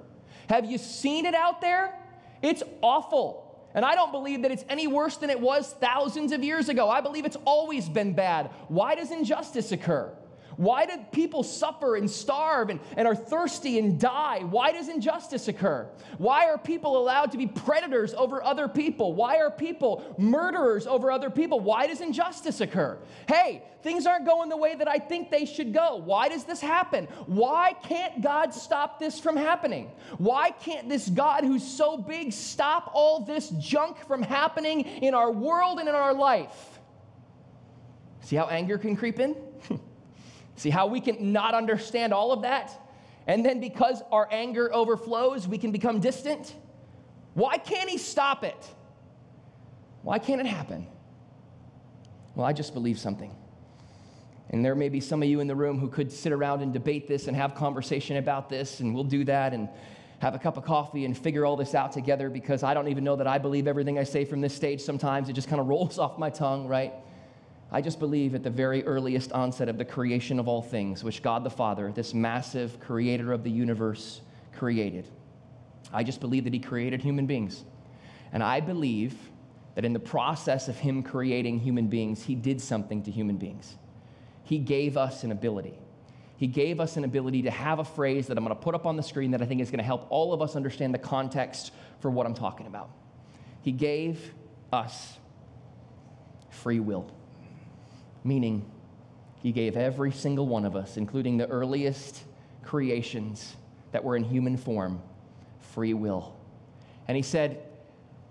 Have 0.48 0.64
you 0.64 0.76
seen 0.76 1.24
it 1.24 1.36
out 1.36 1.60
there? 1.60 1.94
It's 2.42 2.64
awful. 2.82 3.44
And 3.74 3.84
I 3.84 3.94
don't 3.94 4.10
believe 4.10 4.42
that 4.42 4.50
it's 4.50 4.64
any 4.68 4.88
worse 4.88 5.18
than 5.18 5.30
it 5.30 5.38
was 5.38 5.72
thousands 5.74 6.32
of 6.32 6.42
years 6.42 6.68
ago. 6.68 6.90
I 6.90 7.00
believe 7.00 7.24
it's 7.24 7.36
always 7.44 7.88
been 7.88 8.14
bad. 8.14 8.50
Why 8.66 8.96
does 8.96 9.12
injustice 9.12 9.70
occur? 9.70 10.12
Why 10.58 10.86
do 10.86 10.94
people 11.12 11.44
suffer 11.44 11.94
and 11.94 12.10
starve 12.10 12.68
and, 12.68 12.80
and 12.96 13.06
are 13.06 13.14
thirsty 13.14 13.78
and 13.78 13.98
die? 13.98 14.40
Why 14.40 14.72
does 14.72 14.88
injustice 14.88 15.46
occur? 15.46 15.88
Why 16.18 16.46
are 16.46 16.58
people 16.58 16.98
allowed 16.98 17.30
to 17.30 17.38
be 17.38 17.46
predators 17.46 18.12
over 18.12 18.42
other 18.42 18.66
people? 18.66 19.14
Why 19.14 19.36
are 19.36 19.52
people 19.52 20.16
murderers 20.18 20.88
over 20.88 21.12
other 21.12 21.30
people? 21.30 21.60
Why 21.60 21.86
does 21.86 22.00
injustice 22.00 22.60
occur? 22.60 22.98
Hey, 23.28 23.62
things 23.84 24.04
aren't 24.04 24.26
going 24.26 24.48
the 24.48 24.56
way 24.56 24.74
that 24.74 24.88
I 24.88 24.98
think 24.98 25.30
they 25.30 25.44
should 25.44 25.72
go. 25.72 26.02
Why 26.04 26.28
does 26.28 26.42
this 26.42 26.60
happen? 26.60 27.04
Why 27.26 27.74
can't 27.84 28.20
God 28.20 28.52
stop 28.52 28.98
this 28.98 29.20
from 29.20 29.36
happening? 29.36 29.92
Why 30.16 30.50
can't 30.50 30.88
this 30.88 31.08
God 31.08 31.44
who's 31.44 31.64
so 31.64 31.96
big 31.96 32.32
stop 32.32 32.90
all 32.94 33.20
this 33.20 33.50
junk 33.50 34.04
from 34.08 34.22
happening 34.22 34.80
in 34.80 35.14
our 35.14 35.30
world 35.30 35.78
and 35.78 35.88
in 35.88 35.94
our 35.94 36.14
life? 36.14 36.80
See 38.22 38.34
how 38.34 38.48
anger 38.48 38.76
can 38.76 38.96
creep 38.96 39.20
in? 39.20 39.36
See 40.58 40.70
how 40.70 40.88
we 40.88 41.00
can 41.00 41.32
not 41.32 41.54
understand 41.54 42.12
all 42.12 42.32
of 42.32 42.42
that? 42.42 42.72
And 43.28 43.46
then 43.46 43.60
because 43.60 44.02
our 44.10 44.28
anger 44.32 44.74
overflows, 44.74 45.46
we 45.46 45.56
can 45.56 45.70
become 45.70 46.00
distant? 46.00 46.52
Why 47.34 47.58
can't 47.58 47.88
he 47.88 47.96
stop 47.96 48.42
it? 48.42 48.66
Why 50.02 50.18
can't 50.18 50.40
it 50.40 50.46
happen? 50.46 50.88
Well, 52.34 52.44
I 52.44 52.52
just 52.52 52.74
believe 52.74 52.98
something. 52.98 53.34
And 54.50 54.64
there 54.64 54.74
may 54.74 54.88
be 54.88 55.00
some 55.00 55.22
of 55.22 55.28
you 55.28 55.38
in 55.38 55.46
the 55.46 55.54
room 55.54 55.78
who 55.78 55.88
could 55.88 56.10
sit 56.10 56.32
around 56.32 56.62
and 56.62 56.72
debate 56.72 57.06
this 57.06 57.28
and 57.28 57.36
have 57.36 57.54
conversation 57.54 58.16
about 58.16 58.48
this, 58.48 58.80
and 58.80 58.92
we'll 58.92 59.04
do 59.04 59.22
that 59.24 59.52
and 59.52 59.68
have 60.18 60.34
a 60.34 60.38
cup 60.40 60.56
of 60.56 60.64
coffee 60.64 61.04
and 61.04 61.16
figure 61.16 61.46
all 61.46 61.56
this 61.56 61.76
out 61.76 61.92
together 61.92 62.28
because 62.28 62.64
I 62.64 62.74
don't 62.74 62.88
even 62.88 63.04
know 63.04 63.14
that 63.14 63.28
I 63.28 63.38
believe 63.38 63.68
everything 63.68 63.96
I 63.96 64.04
say 64.04 64.24
from 64.24 64.40
this 64.40 64.54
stage 64.54 64.80
sometimes. 64.80 65.28
It 65.28 65.34
just 65.34 65.46
kind 65.46 65.60
of 65.60 65.68
rolls 65.68 65.98
off 66.00 66.18
my 66.18 66.30
tongue, 66.30 66.66
right? 66.66 66.92
I 67.70 67.82
just 67.82 67.98
believe 67.98 68.34
at 68.34 68.42
the 68.42 68.50
very 68.50 68.82
earliest 68.84 69.32
onset 69.32 69.68
of 69.68 69.76
the 69.76 69.84
creation 69.84 70.38
of 70.38 70.48
all 70.48 70.62
things, 70.62 71.04
which 71.04 71.22
God 71.22 71.44
the 71.44 71.50
Father, 71.50 71.92
this 71.92 72.14
massive 72.14 72.80
creator 72.80 73.32
of 73.32 73.44
the 73.44 73.50
universe, 73.50 74.22
created. 74.56 75.06
I 75.92 76.02
just 76.02 76.20
believe 76.20 76.44
that 76.44 76.54
He 76.54 76.60
created 76.60 77.02
human 77.02 77.26
beings. 77.26 77.64
And 78.32 78.42
I 78.42 78.60
believe 78.60 79.16
that 79.74 79.84
in 79.84 79.92
the 79.92 79.98
process 79.98 80.68
of 80.68 80.78
Him 80.78 81.02
creating 81.02 81.60
human 81.60 81.88
beings, 81.88 82.22
He 82.22 82.34
did 82.34 82.60
something 82.60 83.02
to 83.02 83.10
human 83.10 83.36
beings. 83.36 83.76
He 84.44 84.58
gave 84.58 84.96
us 84.96 85.22
an 85.22 85.30
ability. 85.30 85.78
He 86.38 86.46
gave 86.46 86.80
us 86.80 86.96
an 86.96 87.04
ability 87.04 87.42
to 87.42 87.50
have 87.50 87.80
a 87.80 87.84
phrase 87.84 88.28
that 88.28 88.38
I'm 88.38 88.44
going 88.44 88.56
to 88.56 88.62
put 88.62 88.74
up 88.74 88.86
on 88.86 88.96
the 88.96 89.02
screen 89.02 89.32
that 89.32 89.42
I 89.42 89.44
think 89.44 89.60
is 89.60 89.70
going 89.70 89.78
to 89.78 89.84
help 89.84 90.06
all 90.08 90.32
of 90.32 90.40
us 90.40 90.56
understand 90.56 90.94
the 90.94 90.98
context 90.98 91.72
for 92.00 92.10
what 92.10 92.26
I'm 92.26 92.34
talking 92.34 92.66
about. 92.66 92.90
He 93.60 93.72
gave 93.72 94.32
us 94.72 95.18
free 96.48 96.80
will 96.80 97.10
meaning 98.28 98.70
he 99.42 99.52
gave 99.52 99.76
every 99.76 100.12
single 100.12 100.46
one 100.46 100.64
of 100.64 100.76
us, 100.76 100.96
including 100.96 101.38
the 101.38 101.48
earliest 101.48 102.22
creations 102.62 103.56
that 103.92 104.04
were 104.04 104.16
in 104.16 104.24
human 104.24 104.56
form, 104.56 105.00
free 105.72 105.94
will. 105.94 106.36
And 107.08 107.16
he 107.16 107.22
said, 107.22 107.62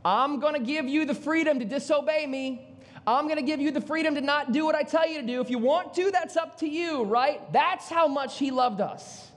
I'm 0.06 0.40
going 0.40 0.54
to 0.54 0.60
give 0.60 0.88
you 0.88 1.06
the 1.06 1.16
freedom 1.16 1.60
to 1.60 1.66
disobey 1.66 2.28
me. 2.28 2.68
I'm 3.06 3.26
going 3.26 3.38
to 3.38 3.42
give 3.42 3.60
you 3.60 3.72
the 3.72 3.82
freedom 3.82 4.16
to 4.16 4.22
not 4.22 4.52
do 4.52 4.66
what 4.66 4.76
I 4.76 4.84
tell 4.84 5.08
you 5.08 5.22
to 5.22 5.26
do. 5.26 5.42
If 5.42 5.50
you 5.50 5.58
want 5.58 5.94
to, 5.96 6.12
that's 6.12 6.38
up 6.38 6.60
to 6.60 6.68
you, 6.68 7.04
right? 7.04 7.52
That's 7.52 7.90
how 7.90 8.08
much 8.08 8.38
he 8.38 8.52
loved 8.52 8.82
us, 8.82 9.32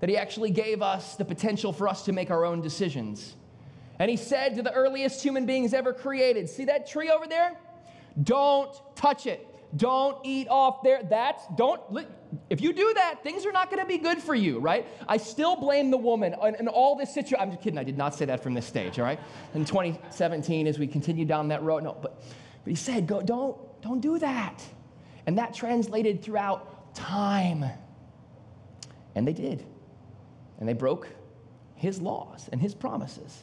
that 0.00 0.08
he 0.08 0.16
actually 0.16 0.50
gave 0.50 0.82
us 0.82 1.16
the 1.16 1.24
potential 1.24 1.72
for 1.72 1.88
us 1.88 2.04
to 2.04 2.12
make 2.12 2.30
our 2.30 2.44
own 2.44 2.60
decisions. 2.60 3.34
And 3.98 4.10
he 4.10 4.16
said 4.16 4.56
to 4.56 4.62
the 4.62 4.72
earliest 4.72 5.22
human 5.22 5.46
beings 5.46 5.72
ever 5.72 5.92
created, 5.92 6.48
See 6.48 6.66
that 6.66 6.86
tree 6.86 7.10
over 7.10 7.26
there? 7.26 7.56
Don't 8.22 8.70
touch 8.94 9.26
it. 9.26 9.53
Don't 9.76 10.18
eat 10.24 10.46
off 10.48 10.82
there. 10.82 11.02
That's, 11.02 11.42
don't, 11.56 11.80
if 12.48 12.60
you 12.60 12.72
do 12.72 12.92
that, 12.94 13.22
things 13.22 13.44
are 13.44 13.52
not 13.52 13.70
going 13.70 13.82
to 13.82 13.88
be 13.88 13.98
good 13.98 14.18
for 14.18 14.34
you, 14.34 14.60
right? 14.60 14.86
I 15.08 15.16
still 15.16 15.56
blame 15.56 15.90
the 15.90 15.96
woman 15.96 16.34
and, 16.40 16.68
all 16.68 16.96
this 16.96 17.12
situation. 17.12 17.38
I'm 17.40 17.50
just 17.50 17.62
kidding. 17.62 17.78
I 17.78 17.84
did 17.84 17.98
not 17.98 18.14
say 18.14 18.24
that 18.26 18.42
from 18.42 18.54
this 18.54 18.66
stage, 18.66 18.98
all 18.98 19.04
right? 19.04 19.18
In 19.54 19.64
2017, 19.64 20.66
as 20.66 20.78
we 20.78 20.86
continue 20.86 21.24
down 21.24 21.48
that 21.48 21.62
road, 21.62 21.82
no, 21.82 21.96
but, 22.00 22.22
but 22.62 22.70
he 22.70 22.76
said, 22.76 23.06
go, 23.06 23.20
don't, 23.20 23.56
don't 23.82 24.00
do 24.00 24.18
that. 24.18 24.62
And 25.26 25.38
that 25.38 25.54
translated 25.54 26.22
throughout 26.22 26.94
time. 26.94 27.64
And 29.14 29.26
they 29.26 29.32
did. 29.32 29.64
And 30.58 30.68
they 30.68 30.72
broke 30.72 31.08
his 31.74 32.00
laws 32.00 32.48
and 32.52 32.60
his 32.60 32.74
promises. 32.74 33.42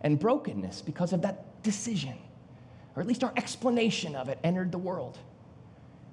And 0.00 0.18
brokenness 0.18 0.82
because 0.82 1.12
of 1.12 1.22
that 1.22 1.62
decision, 1.62 2.18
or 2.96 3.02
at 3.02 3.06
least 3.06 3.22
our 3.22 3.32
explanation 3.36 4.16
of 4.16 4.28
it, 4.28 4.38
entered 4.42 4.72
the 4.72 4.78
world 4.78 5.18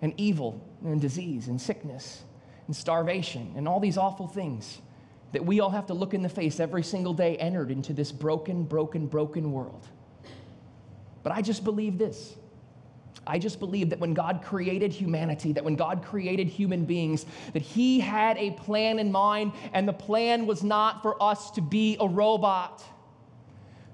and 0.01 0.13
evil 0.17 0.65
and 0.83 1.01
disease 1.01 1.47
and 1.47 1.59
sickness 1.59 2.23
and 2.67 2.75
starvation 2.75 3.53
and 3.55 3.67
all 3.67 3.79
these 3.79 3.97
awful 3.97 4.27
things 4.27 4.79
that 5.31 5.45
we 5.45 5.59
all 5.59 5.69
have 5.69 5.88
to 5.88 5.93
look 5.93 6.13
in 6.13 6.21
the 6.21 6.29
face 6.29 6.59
every 6.59 6.83
single 6.83 7.13
day 7.13 7.38
entered 7.38 7.69
into 7.71 7.93
this 7.93 8.12
broken, 8.12 8.63
broken, 8.63 9.05
broken 9.07 9.51
world. 9.51 9.88
But 11.23 11.33
I 11.33 11.41
just 11.41 11.63
believe 11.63 11.97
this. 11.97 12.35
I 13.27 13.38
just 13.38 13.59
believe 13.59 13.91
that 13.91 13.99
when 13.99 14.13
God 14.13 14.41
created 14.43 14.91
humanity, 14.91 15.53
that 15.53 15.63
when 15.63 15.75
God 15.75 16.03
created 16.03 16.47
human 16.47 16.85
beings, 16.85 17.25
that 17.53 17.62
He 17.62 17.99
had 17.99 18.38
a 18.38 18.51
plan 18.51 18.97
in 18.97 19.12
mind, 19.12 19.51
and 19.73 19.88
the 19.88 19.93
plan 19.93 20.47
was 20.47 20.63
not 20.63 21.03
for 21.03 21.21
us 21.21 21.51
to 21.51 21.62
be 21.62 21.97
a 21.99 22.07
robot. 22.07 22.83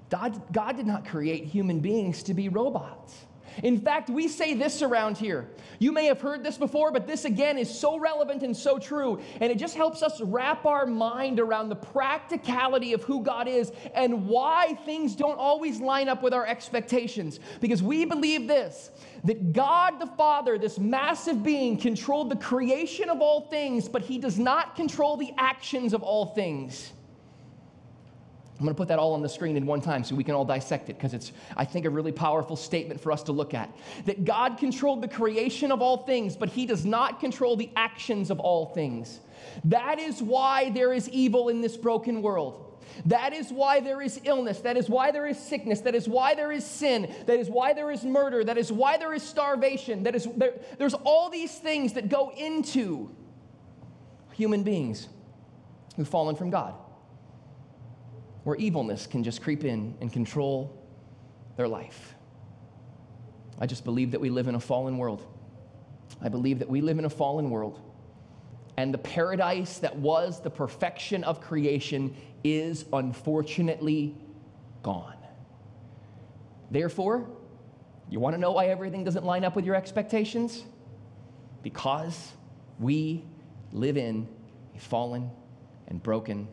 God, 0.08 0.40
God 0.52 0.76
did 0.76 0.86
not 0.86 1.06
create 1.06 1.44
human 1.44 1.80
beings 1.80 2.22
to 2.24 2.34
be 2.34 2.48
robots. 2.48 3.14
In 3.62 3.80
fact, 3.80 4.10
we 4.10 4.28
say 4.28 4.54
this 4.54 4.82
around 4.82 5.16
here. 5.16 5.48
You 5.78 5.92
may 5.92 6.06
have 6.06 6.20
heard 6.20 6.42
this 6.42 6.58
before, 6.58 6.90
but 6.92 7.06
this 7.06 7.24
again 7.24 7.58
is 7.58 7.72
so 7.72 7.98
relevant 7.98 8.42
and 8.42 8.56
so 8.56 8.78
true. 8.78 9.20
And 9.40 9.50
it 9.50 9.58
just 9.58 9.76
helps 9.76 10.02
us 10.02 10.20
wrap 10.20 10.66
our 10.66 10.86
mind 10.86 11.40
around 11.40 11.68
the 11.68 11.76
practicality 11.76 12.92
of 12.92 13.02
who 13.04 13.22
God 13.22 13.48
is 13.48 13.72
and 13.94 14.26
why 14.26 14.78
things 14.84 15.16
don't 15.16 15.38
always 15.38 15.80
line 15.80 16.08
up 16.08 16.22
with 16.22 16.34
our 16.34 16.46
expectations. 16.46 17.40
Because 17.60 17.82
we 17.82 18.04
believe 18.04 18.46
this 18.46 18.90
that 19.24 19.52
God 19.52 19.98
the 19.98 20.06
Father, 20.06 20.56
this 20.58 20.78
massive 20.78 21.42
being, 21.42 21.76
controlled 21.76 22.30
the 22.30 22.36
creation 22.36 23.10
of 23.10 23.20
all 23.20 23.42
things, 23.42 23.88
but 23.88 24.02
he 24.02 24.18
does 24.18 24.38
not 24.38 24.76
control 24.76 25.16
the 25.16 25.32
actions 25.36 25.92
of 25.92 26.02
all 26.02 26.26
things. 26.26 26.92
I'm 28.58 28.64
going 28.64 28.74
to 28.74 28.78
put 28.78 28.88
that 28.88 28.98
all 28.98 29.12
on 29.12 29.20
the 29.20 29.28
screen 29.28 29.56
in 29.58 29.66
one 29.66 29.82
time 29.82 30.02
so 30.02 30.14
we 30.14 30.24
can 30.24 30.34
all 30.34 30.46
dissect 30.46 30.88
it 30.88 30.94
because 30.94 31.12
it's, 31.12 31.32
I 31.58 31.66
think, 31.66 31.84
a 31.84 31.90
really 31.90 32.12
powerful 32.12 32.56
statement 32.56 32.98
for 33.00 33.12
us 33.12 33.22
to 33.24 33.32
look 33.32 33.52
at. 33.52 33.70
That 34.06 34.24
God 34.24 34.56
controlled 34.56 35.02
the 35.02 35.08
creation 35.08 35.70
of 35.70 35.82
all 35.82 35.98
things, 35.98 36.36
but 36.38 36.48
He 36.48 36.64
does 36.64 36.86
not 36.86 37.20
control 37.20 37.56
the 37.56 37.68
actions 37.76 38.30
of 38.30 38.40
all 38.40 38.66
things. 38.66 39.20
That 39.64 39.98
is 39.98 40.22
why 40.22 40.70
there 40.70 40.94
is 40.94 41.06
evil 41.10 41.50
in 41.50 41.60
this 41.60 41.76
broken 41.76 42.22
world. 42.22 42.62
That 43.04 43.34
is 43.34 43.50
why 43.50 43.80
there 43.80 44.00
is 44.00 44.18
illness. 44.24 44.60
That 44.60 44.78
is 44.78 44.88
why 44.88 45.10
there 45.10 45.26
is 45.26 45.38
sickness. 45.38 45.82
That 45.82 45.94
is 45.94 46.08
why 46.08 46.34
there 46.34 46.50
is 46.50 46.64
sin. 46.64 47.14
That 47.26 47.38
is 47.38 47.50
why 47.50 47.74
there 47.74 47.90
is 47.90 48.04
murder. 48.04 48.42
That 48.42 48.56
is 48.56 48.72
why 48.72 48.96
there 48.96 49.12
is 49.12 49.22
starvation. 49.22 50.04
That 50.04 50.14
is, 50.14 50.26
there, 50.34 50.54
there's 50.78 50.94
all 50.94 51.28
these 51.28 51.54
things 51.58 51.92
that 51.92 52.08
go 52.08 52.32
into 52.34 53.14
human 54.32 54.62
beings 54.62 55.08
who've 55.96 56.08
fallen 56.08 56.36
from 56.36 56.48
God 56.48 56.74
where 58.46 58.54
evilness 58.58 59.08
can 59.08 59.24
just 59.24 59.42
creep 59.42 59.64
in 59.64 59.92
and 60.00 60.12
control 60.12 60.80
their 61.56 61.66
life. 61.66 62.14
I 63.58 63.66
just 63.66 63.84
believe 63.84 64.12
that 64.12 64.20
we 64.20 64.30
live 64.30 64.46
in 64.46 64.54
a 64.54 64.60
fallen 64.60 64.98
world. 64.98 65.26
I 66.22 66.28
believe 66.28 66.60
that 66.60 66.68
we 66.68 66.80
live 66.80 67.00
in 67.00 67.06
a 67.06 67.10
fallen 67.10 67.50
world. 67.50 67.80
And 68.76 68.94
the 68.94 68.98
paradise 68.98 69.78
that 69.78 69.96
was 69.96 70.40
the 70.40 70.50
perfection 70.50 71.24
of 71.24 71.40
creation 71.40 72.14
is 72.44 72.84
unfortunately 72.92 74.14
gone. 74.84 75.18
Therefore, 76.70 77.28
you 78.08 78.20
want 78.20 78.36
to 78.36 78.40
know 78.40 78.52
why 78.52 78.66
everything 78.66 79.02
doesn't 79.02 79.24
line 79.24 79.42
up 79.42 79.56
with 79.56 79.64
your 79.64 79.74
expectations? 79.74 80.62
Because 81.64 82.30
we 82.78 83.24
live 83.72 83.96
in 83.96 84.28
a 84.76 84.78
fallen 84.78 85.32
and 85.88 86.00
broken 86.00 86.46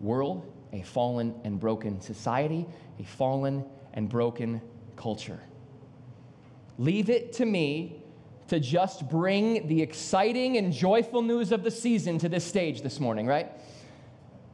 world 0.00 0.46
a 0.72 0.82
fallen 0.82 1.34
and 1.44 1.58
broken 1.58 2.00
society, 2.00 2.66
a 2.98 3.04
fallen 3.04 3.64
and 3.94 4.08
broken 4.08 4.60
culture. 4.96 5.40
Leave 6.78 7.10
it 7.10 7.32
to 7.34 7.44
me 7.44 8.02
to 8.48 8.58
just 8.58 9.08
bring 9.08 9.68
the 9.68 9.80
exciting 9.80 10.56
and 10.56 10.72
joyful 10.72 11.22
news 11.22 11.52
of 11.52 11.62
the 11.62 11.70
season 11.70 12.18
to 12.18 12.28
this 12.28 12.44
stage 12.44 12.82
this 12.82 12.98
morning, 12.98 13.26
right? 13.26 13.50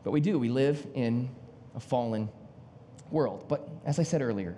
But 0.04 0.10
we 0.10 0.20
do. 0.20 0.38
We 0.38 0.48
live 0.48 0.86
in 0.94 1.30
a 1.74 1.80
fallen 1.80 2.28
world. 3.10 3.46
But 3.48 3.68
as 3.84 3.98
I 3.98 4.02
said 4.02 4.22
earlier, 4.22 4.56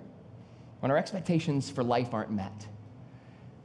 when 0.79 0.91
our 0.91 0.97
expectations 0.97 1.69
for 1.69 1.83
life 1.83 2.13
aren't 2.13 2.31
met, 2.31 2.67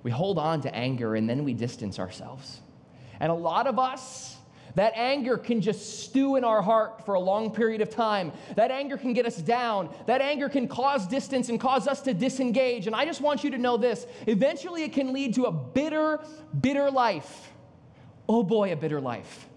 we 0.02 0.10
hold 0.10 0.38
on 0.38 0.60
to 0.62 0.74
anger 0.74 1.14
and 1.16 1.28
then 1.28 1.44
we 1.44 1.54
distance 1.54 1.98
ourselves. 1.98 2.60
And 3.20 3.32
a 3.32 3.34
lot 3.34 3.66
of 3.66 3.78
us, 3.78 4.36
that 4.74 4.92
anger 4.96 5.36
can 5.36 5.60
just 5.60 6.02
stew 6.02 6.36
in 6.36 6.44
our 6.44 6.62
heart 6.62 7.04
for 7.04 7.14
a 7.14 7.20
long 7.20 7.50
period 7.50 7.80
of 7.80 7.90
time. 7.90 8.32
That 8.56 8.70
anger 8.70 8.96
can 8.96 9.12
get 9.12 9.26
us 9.26 9.36
down. 9.36 9.94
That 10.06 10.20
anger 10.20 10.48
can 10.48 10.68
cause 10.68 11.06
distance 11.06 11.48
and 11.48 11.60
cause 11.60 11.86
us 11.86 12.00
to 12.02 12.14
disengage. 12.14 12.86
And 12.86 12.94
I 12.94 13.04
just 13.04 13.20
want 13.20 13.44
you 13.44 13.50
to 13.50 13.58
know 13.58 13.76
this 13.76 14.06
eventually, 14.26 14.82
it 14.82 14.92
can 14.92 15.12
lead 15.12 15.34
to 15.34 15.44
a 15.44 15.52
bitter, 15.52 16.20
bitter 16.60 16.90
life. 16.90 17.52
Oh 18.28 18.42
boy, 18.42 18.72
a 18.72 18.76
bitter 18.76 19.00
life. 19.00 19.48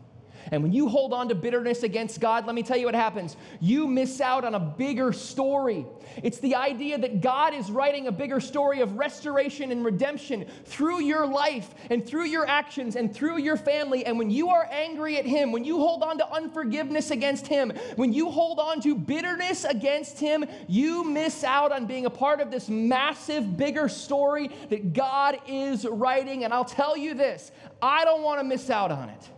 And 0.52 0.64
when 0.64 0.72
you 0.72 0.88
hold 0.88 1.14
on 1.14 1.30
to 1.30 1.36
bitterness 1.36 1.84
against 1.84 2.20
God, 2.20 2.46
let 2.46 2.56
me 2.56 2.64
tell 2.64 2.78
you 2.78 2.86
what 2.86 2.96
happens. 2.96 3.36
You 3.60 3.88
miss 3.88 4.22
out 4.22 4.46
on 4.46 4.56
a 4.56 4.60
bigger 4.60 5.12
story. 5.14 5.86
It's 6.24 6.40
the 6.40 6.56
idea 6.56 6.98
that 6.98 7.22
God 7.22 7.54
is 7.54 7.70
writing 7.70 8.08
a 8.08 8.12
bigger 8.12 8.40
story 8.40 8.82
of 8.82 8.98
restoration 8.98 9.72
and 9.72 9.84
redemption 9.84 10.46
through 10.66 11.02
your 11.02 11.26
life 11.26 11.74
and 11.90 12.06
through 12.06 12.26
your 12.26 12.48
actions 12.48 12.96
and 12.96 13.14
through 13.14 13.40
your 13.40 13.58
family. 13.58 14.06
And 14.06 14.18
when 14.18 14.30
you 14.30 14.50
are 14.50 14.68
angry 14.72 15.18
at 15.18 15.26
Him, 15.26 15.52
when 15.52 15.64
you 15.64 15.78
hold 15.78 16.04
on 16.04 16.18
to 16.20 16.32
unforgiveness 16.32 17.12
against 17.12 17.48
Him, 17.48 17.72
when 17.96 18.14
you 18.14 18.32
hold 18.32 18.60
on 18.60 18.82
to 18.82 18.96
bitterness 18.96 19.64
against 19.66 20.20
Him, 20.20 20.46
you 20.68 21.04
miss 21.04 21.44
out 21.44 21.72
on 21.72 21.86
being 21.86 22.06
a 22.06 22.10
part 22.10 22.40
of 22.40 22.52
this 22.52 22.70
massive, 22.70 23.58
bigger 23.58 23.90
story 23.90 24.50
that 24.70 24.94
God 24.94 25.40
is 25.48 25.86
writing. 25.86 26.44
And 26.44 26.54
I'll 26.54 26.66
tell 26.66 26.96
you 26.96 27.14
this 27.14 27.52
I 27.82 28.06
don't 28.06 28.24
want 28.24 28.40
to 28.40 28.44
miss 28.44 28.70
out 28.70 28.92
on 28.92 29.10
it 29.10 29.30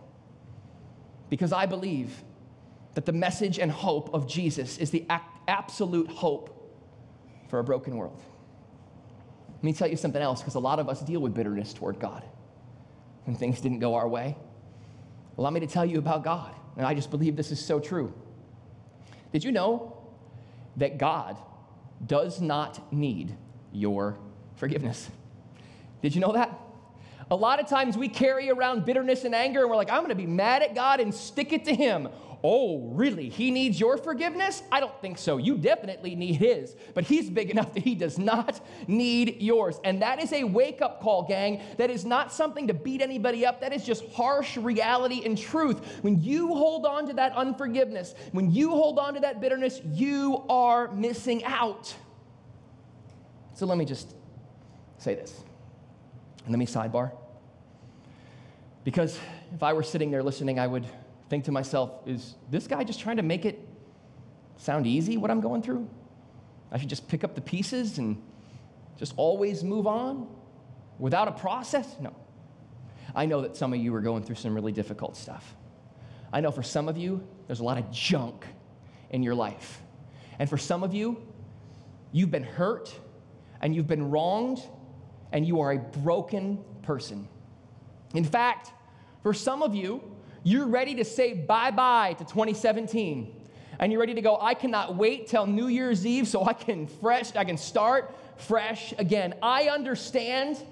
because 1.30 1.52
I 1.52 1.64
believe 1.64 2.22
that 2.94 3.06
the 3.06 3.12
message 3.12 3.58
and 3.58 3.70
hope 3.70 4.12
of 4.12 4.26
Jesus 4.26 4.76
is 4.78 4.90
the 4.90 5.06
absolute 5.48 6.08
hope 6.08 6.56
for 7.48 7.60
a 7.60 7.64
broken 7.64 7.96
world. 7.96 8.20
Let 9.54 9.64
me 9.64 9.72
tell 9.72 9.88
you 9.88 9.96
something 9.96 10.20
else, 10.20 10.40
because 10.40 10.56
a 10.56 10.60
lot 10.60 10.78
of 10.78 10.88
us 10.88 11.00
deal 11.00 11.20
with 11.20 11.34
bitterness 11.34 11.72
toward 11.72 12.00
God 12.00 12.24
when 13.24 13.36
things 13.36 13.60
didn't 13.60 13.78
go 13.78 13.94
our 13.94 14.08
way. 14.08 14.36
Allow 15.38 15.50
me 15.50 15.60
to 15.60 15.66
tell 15.66 15.84
you 15.86 15.98
about 15.98 16.24
God, 16.24 16.54
and 16.76 16.84
I 16.84 16.94
just 16.94 17.10
believe 17.10 17.36
this 17.36 17.52
is 17.52 17.64
so 17.64 17.78
true. 17.78 18.12
Did 19.32 19.44
you 19.44 19.52
know 19.52 19.96
that 20.76 20.98
God 20.98 21.36
does 22.04 22.40
not 22.40 22.92
need 22.92 23.36
your 23.72 24.18
forgiveness? 24.56 25.08
Did 26.02 26.14
you 26.14 26.20
know 26.20 26.32
that? 26.32 26.58
A 27.30 27.36
lot 27.36 27.60
of 27.60 27.68
times 27.68 27.96
we 27.96 28.08
carry 28.08 28.50
around 28.50 28.84
bitterness 28.84 29.24
and 29.24 29.34
anger 29.34 29.60
and 29.60 29.70
we're 29.70 29.76
like, 29.76 29.90
I'm 29.90 29.98
going 29.98 30.08
to 30.08 30.16
be 30.16 30.26
mad 30.26 30.62
at 30.62 30.74
God 30.74 30.98
and 30.98 31.14
stick 31.14 31.52
it 31.52 31.64
to 31.66 31.74
Him. 31.74 32.08
Oh, 32.42 32.88
really? 32.88 33.28
He 33.28 33.50
needs 33.50 33.78
your 33.78 33.98
forgiveness? 33.98 34.62
I 34.72 34.80
don't 34.80 34.98
think 35.02 35.18
so. 35.18 35.36
You 35.36 35.58
definitely 35.58 36.16
need 36.16 36.36
His, 36.36 36.74
but 36.94 37.04
He's 37.04 37.28
big 37.28 37.50
enough 37.50 37.72
that 37.74 37.84
He 37.84 37.94
does 37.94 38.18
not 38.18 38.60
need 38.88 39.40
yours. 39.40 39.78
And 39.84 40.02
that 40.02 40.22
is 40.22 40.32
a 40.32 40.44
wake 40.44 40.82
up 40.82 41.00
call, 41.02 41.22
gang. 41.22 41.60
That 41.76 41.90
is 41.90 42.04
not 42.04 42.32
something 42.32 42.66
to 42.68 42.74
beat 42.74 43.02
anybody 43.02 43.44
up. 43.46 43.60
That 43.60 43.72
is 43.72 43.84
just 43.84 44.10
harsh 44.12 44.56
reality 44.56 45.22
and 45.24 45.36
truth. 45.36 45.98
When 46.02 46.20
you 46.20 46.48
hold 46.48 46.86
on 46.86 47.06
to 47.08 47.12
that 47.14 47.32
unforgiveness, 47.36 48.14
when 48.32 48.50
you 48.50 48.70
hold 48.70 48.98
on 48.98 49.14
to 49.14 49.20
that 49.20 49.40
bitterness, 49.40 49.80
you 49.92 50.42
are 50.48 50.90
missing 50.92 51.44
out. 51.44 51.94
So 53.54 53.66
let 53.66 53.76
me 53.76 53.84
just 53.84 54.14
say 54.98 55.14
this. 55.14 55.44
And 56.44 56.50
let 56.50 56.58
me 56.58 56.66
sidebar. 56.66 57.12
Because 58.90 59.16
if 59.54 59.62
I 59.62 59.72
were 59.72 59.84
sitting 59.84 60.10
there 60.10 60.20
listening, 60.20 60.58
I 60.58 60.66
would 60.66 60.84
think 61.28 61.44
to 61.44 61.52
myself, 61.52 61.92
is 62.06 62.34
this 62.50 62.66
guy 62.66 62.82
just 62.82 62.98
trying 62.98 63.18
to 63.18 63.22
make 63.22 63.44
it 63.44 63.64
sound 64.56 64.84
easy, 64.84 65.16
what 65.16 65.30
I'm 65.30 65.40
going 65.40 65.62
through? 65.62 65.88
I 66.72 66.78
should 66.78 66.88
just 66.88 67.06
pick 67.06 67.22
up 67.22 67.36
the 67.36 67.40
pieces 67.40 67.98
and 67.98 68.20
just 68.98 69.14
always 69.16 69.62
move 69.62 69.86
on 69.86 70.26
without 70.98 71.28
a 71.28 71.30
process? 71.30 71.86
No. 72.00 72.12
I 73.14 73.26
know 73.26 73.42
that 73.42 73.56
some 73.56 73.72
of 73.72 73.78
you 73.78 73.94
are 73.94 74.00
going 74.00 74.24
through 74.24 74.34
some 74.34 74.56
really 74.56 74.72
difficult 74.72 75.16
stuff. 75.16 75.54
I 76.32 76.40
know 76.40 76.50
for 76.50 76.64
some 76.64 76.88
of 76.88 76.98
you, 76.98 77.24
there's 77.46 77.60
a 77.60 77.64
lot 77.64 77.78
of 77.78 77.92
junk 77.92 78.44
in 79.10 79.22
your 79.22 79.36
life. 79.36 79.82
And 80.40 80.50
for 80.50 80.58
some 80.58 80.82
of 80.82 80.92
you, 80.94 81.22
you've 82.10 82.32
been 82.32 82.42
hurt 82.42 82.92
and 83.60 83.72
you've 83.72 83.86
been 83.86 84.10
wronged 84.10 84.60
and 85.30 85.46
you 85.46 85.60
are 85.60 85.70
a 85.70 85.78
broken 85.78 86.64
person. 86.82 87.28
In 88.14 88.24
fact, 88.24 88.72
for 89.22 89.34
some 89.34 89.62
of 89.62 89.74
you, 89.74 90.02
you're 90.42 90.66
ready 90.66 90.94
to 90.96 91.04
say 91.04 91.34
bye 91.34 91.70
bye 91.70 92.14
to 92.14 92.24
2017. 92.24 93.36
And 93.78 93.90
you're 93.90 94.00
ready 94.00 94.14
to 94.14 94.20
go, 94.20 94.38
I 94.38 94.52
cannot 94.52 94.96
wait 94.96 95.26
till 95.26 95.46
New 95.46 95.68
Year's 95.68 96.06
Eve 96.06 96.28
so 96.28 96.44
I 96.44 96.52
can 96.52 96.86
fresh, 96.86 97.34
I 97.34 97.44
can 97.44 97.56
start 97.56 98.14
fresh 98.36 98.92
again. 98.98 99.34
I 99.42 99.68
understand 99.68 100.62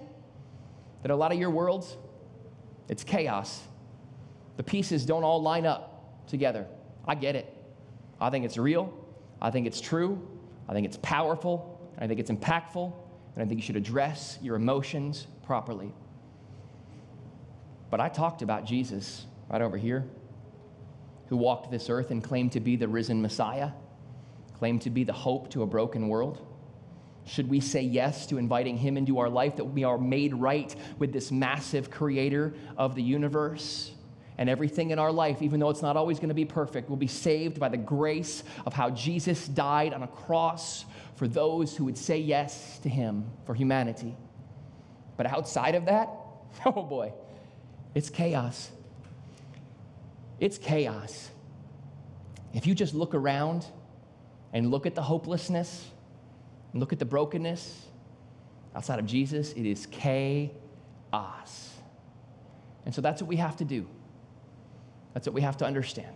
that 1.02 1.10
a 1.10 1.16
lot 1.16 1.32
of 1.32 1.38
your 1.38 1.50
worlds, 1.50 1.96
it's 2.88 3.04
chaos. 3.04 3.62
The 4.58 4.62
pieces 4.62 5.06
don't 5.06 5.24
all 5.24 5.40
line 5.40 5.64
up 5.64 6.26
together. 6.28 6.66
I 7.06 7.14
get 7.14 7.34
it. 7.34 7.54
I 8.20 8.28
think 8.30 8.44
it's 8.44 8.58
real. 8.58 8.92
I 9.40 9.50
think 9.50 9.66
it's 9.66 9.80
true. 9.80 10.20
I 10.68 10.72
think 10.74 10.86
it's 10.86 10.98
powerful. 11.00 11.80
I 11.98 12.06
think 12.06 12.20
it's 12.20 12.30
impactful. 12.30 12.92
And 13.34 13.42
I 13.42 13.46
think 13.46 13.60
you 13.60 13.62
should 13.62 13.76
address 13.76 14.38
your 14.42 14.56
emotions 14.56 15.26
properly. 15.46 15.92
But 17.90 18.00
I 18.00 18.08
talked 18.08 18.42
about 18.42 18.64
Jesus 18.64 19.26
right 19.48 19.62
over 19.62 19.76
here, 19.76 20.04
who 21.28 21.36
walked 21.36 21.70
this 21.70 21.88
earth 21.88 22.10
and 22.10 22.22
claimed 22.22 22.52
to 22.52 22.60
be 22.60 22.76
the 22.76 22.88
risen 22.88 23.22
Messiah, 23.22 23.70
claimed 24.58 24.82
to 24.82 24.90
be 24.90 25.04
the 25.04 25.12
hope 25.12 25.50
to 25.50 25.62
a 25.62 25.66
broken 25.66 26.08
world. 26.08 26.44
Should 27.24 27.48
we 27.48 27.60
say 27.60 27.82
yes 27.82 28.26
to 28.26 28.38
inviting 28.38 28.76
him 28.76 28.96
into 28.96 29.18
our 29.18 29.28
life 29.28 29.56
that 29.56 29.64
we 29.64 29.84
are 29.84 29.98
made 29.98 30.34
right 30.34 30.74
with 30.98 31.12
this 31.12 31.30
massive 31.30 31.90
creator 31.90 32.54
of 32.76 32.94
the 32.94 33.02
universe? 33.02 33.92
And 34.38 34.48
everything 34.48 34.90
in 34.90 34.98
our 34.98 35.10
life, 35.10 35.42
even 35.42 35.58
though 35.58 35.68
it's 35.68 35.82
not 35.82 35.96
always 35.96 36.18
going 36.18 36.28
to 36.28 36.34
be 36.34 36.44
perfect, 36.44 36.88
will 36.88 36.96
be 36.96 37.08
saved 37.08 37.58
by 37.58 37.68
the 37.68 37.76
grace 37.76 38.44
of 38.64 38.72
how 38.72 38.88
Jesus 38.90 39.48
died 39.48 39.92
on 39.92 40.04
a 40.04 40.06
cross 40.06 40.84
for 41.16 41.26
those 41.26 41.76
who 41.76 41.84
would 41.84 41.98
say 41.98 42.18
yes 42.18 42.78
to 42.78 42.88
him 42.88 43.28
for 43.44 43.54
humanity. 43.54 44.16
But 45.16 45.26
outside 45.26 45.74
of 45.74 45.86
that, 45.86 46.08
oh 46.66 46.82
boy, 46.82 47.12
it's 47.94 48.10
chaos. 48.10 48.70
It's 50.40 50.58
chaos. 50.58 51.30
If 52.54 52.66
you 52.66 52.74
just 52.74 52.94
look 52.94 53.14
around 53.14 53.66
and 54.52 54.70
look 54.70 54.86
at 54.86 54.94
the 54.94 55.02
hopelessness, 55.02 55.90
and 56.72 56.80
look 56.80 56.92
at 56.92 56.98
the 56.98 57.04
brokenness 57.04 57.86
outside 58.74 58.98
of 58.98 59.06
Jesus, 59.06 59.52
it 59.52 59.66
is 59.66 59.86
chaos. 59.86 60.50
And 62.84 62.94
so 62.94 63.00
that's 63.00 63.20
what 63.20 63.28
we 63.28 63.36
have 63.36 63.56
to 63.56 63.64
do. 63.64 63.86
That's 65.14 65.26
what 65.26 65.34
we 65.34 65.40
have 65.40 65.56
to 65.58 65.66
understand. 65.66 66.14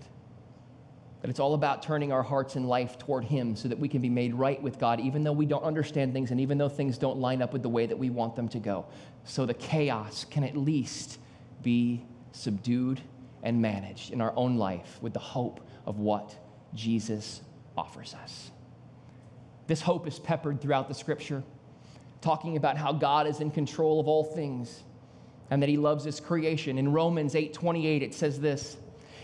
That 1.21 1.31
it's 1.31 1.41
all 1.41 1.55
about 1.55 1.83
turning 1.83 2.13
our 2.13 2.23
hearts 2.23 2.57
and 2.57 2.69
life 2.69 2.99
toward 2.99 3.25
Him 3.25 3.57
so 3.57 3.69
that 3.69 3.79
we 3.79 3.89
can 3.89 4.01
be 4.01 4.09
made 4.09 4.35
right 4.35 4.61
with 4.61 4.79
God, 4.79 5.01
even 5.01 5.25
though 5.25 5.33
we 5.33 5.47
don't 5.47 5.63
understand 5.63 6.13
things 6.13 6.31
and 6.31 6.41
even 6.41 6.59
though 6.59 6.69
things 6.69 6.99
don't 6.99 7.19
line 7.19 7.43
up 7.43 7.53
with 7.53 7.63
the 7.63 7.69
way 7.69 7.87
that 7.87 7.99
we 7.99 8.11
want 8.11 8.37
them 8.37 8.49
to 8.49 8.59
go. 8.59 8.87
So 9.25 9.47
the 9.47 9.55
chaos 9.55 10.25
can 10.29 10.45
at 10.45 10.57
least 10.57 11.19
be 11.63 12.05
subdued 12.33 13.01
and 13.43 13.61
managed 13.61 14.13
in 14.13 14.21
our 14.21 14.33
own 14.37 14.57
life 14.57 14.99
with 15.01 15.13
the 15.13 15.19
hope 15.19 15.61
of 15.87 15.99
what 15.99 16.37
Jesus 16.75 17.43
offers 17.77 18.15
us. 18.15 18.51
This 19.67 19.81
hope 19.81 20.07
is 20.07 20.19
peppered 20.19 20.61
throughout 20.61 20.89
the 20.89 20.95
scripture, 20.95 21.43
talking 22.21 22.57
about 22.57 22.77
how 22.77 22.93
God 22.93 23.27
is 23.27 23.41
in 23.41 23.51
control 23.51 24.01
of 24.01 24.09
all 24.09 24.25
things 24.25 24.83
and 25.51 25.63
that 25.63 25.69
he 25.69 25.77
loves 25.77 26.05
his 26.05 26.21
creation. 26.21 26.79
In 26.79 26.93
Romans 26.93 27.35
8:28 27.35 28.03
it 28.03 28.15
says 28.15 28.41
this, 28.41 28.77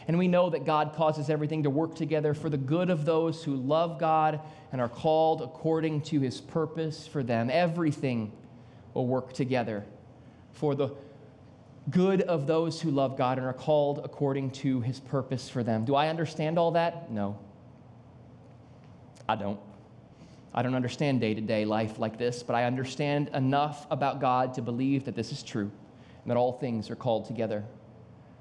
and 0.07 0.18
we 0.18 0.29
know 0.29 0.51
that 0.51 0.64
God 0.64 0.94
causes 0.94 1.29
everything 1.29 1.64
to 1.64 1.70
work 1.70 1.94
together 1.94 2.33
for 2.35 2.48
the 2.48 2.57
good 2.57 2.90
of 2.90 3.05
those 3.05 3.44
who 3.44 3.57
love 3.57 3.98
God 3.98 4.40
and 4.72 4.81
are 4.81 4.88
called 4.88 5.42
according 5.42 6.01
to 6.03 6.20
his 6.20 6.40
purpose 6.40 7.07
for 7.07 7.22
them. 7.22 7.51
Everything 7.51 8.33
will 8.94 9.07
work 9.07 9.33
together 9.33 9.85
for 10.53 10.74
the 10.74 10.88
good 11.90 12.22
of 12.22 12.46
those 12.46 12.81
who 12.81 12.90
love 12.90 13.16
God 13.16 13.38
and 13.38 13.46
are 13.46 13.53
called 13.53 14.01
according 14.05 14.51
to 14.51 14.81
his 14.81 15.01
purpose 15.01 15.48
for 15.48 15.62
them. 15.62 15.85
Do 15.85 15.94
I 15.94 16.09
understand 16.09 16.59
all 16.59 16.72
that? 16.72 17.11
No. 17.11 17.38
I 19.29 19.37
don't. 19.37 19.61
I 20.55 20.62
don't 20.62 20.74
understand 20.74 21.20
day 21.20 21.35
to 21.35 21.40
day 21.40 21.64
life 21.64 21.98
like 21.98 22.18
this, 22.18 22.42
but 22.42 22.55
I 22.55 22.64
understand 22.64 23.29
enough 23.35 23.87
about 23.90 24.20
God 24.20 24.55
to 24.55 24.62
believe 24.62 25.05
that 25.05 25.14
this 25.14 25.31
is 25.33 25.42
true 25.42 25.70
and 26.22 26.31
that 26.31 26.37
all 26.37 26.53
things 26.53 26.90
are 26.90 26.96
called 26.96 27.27
together 27.27 27.64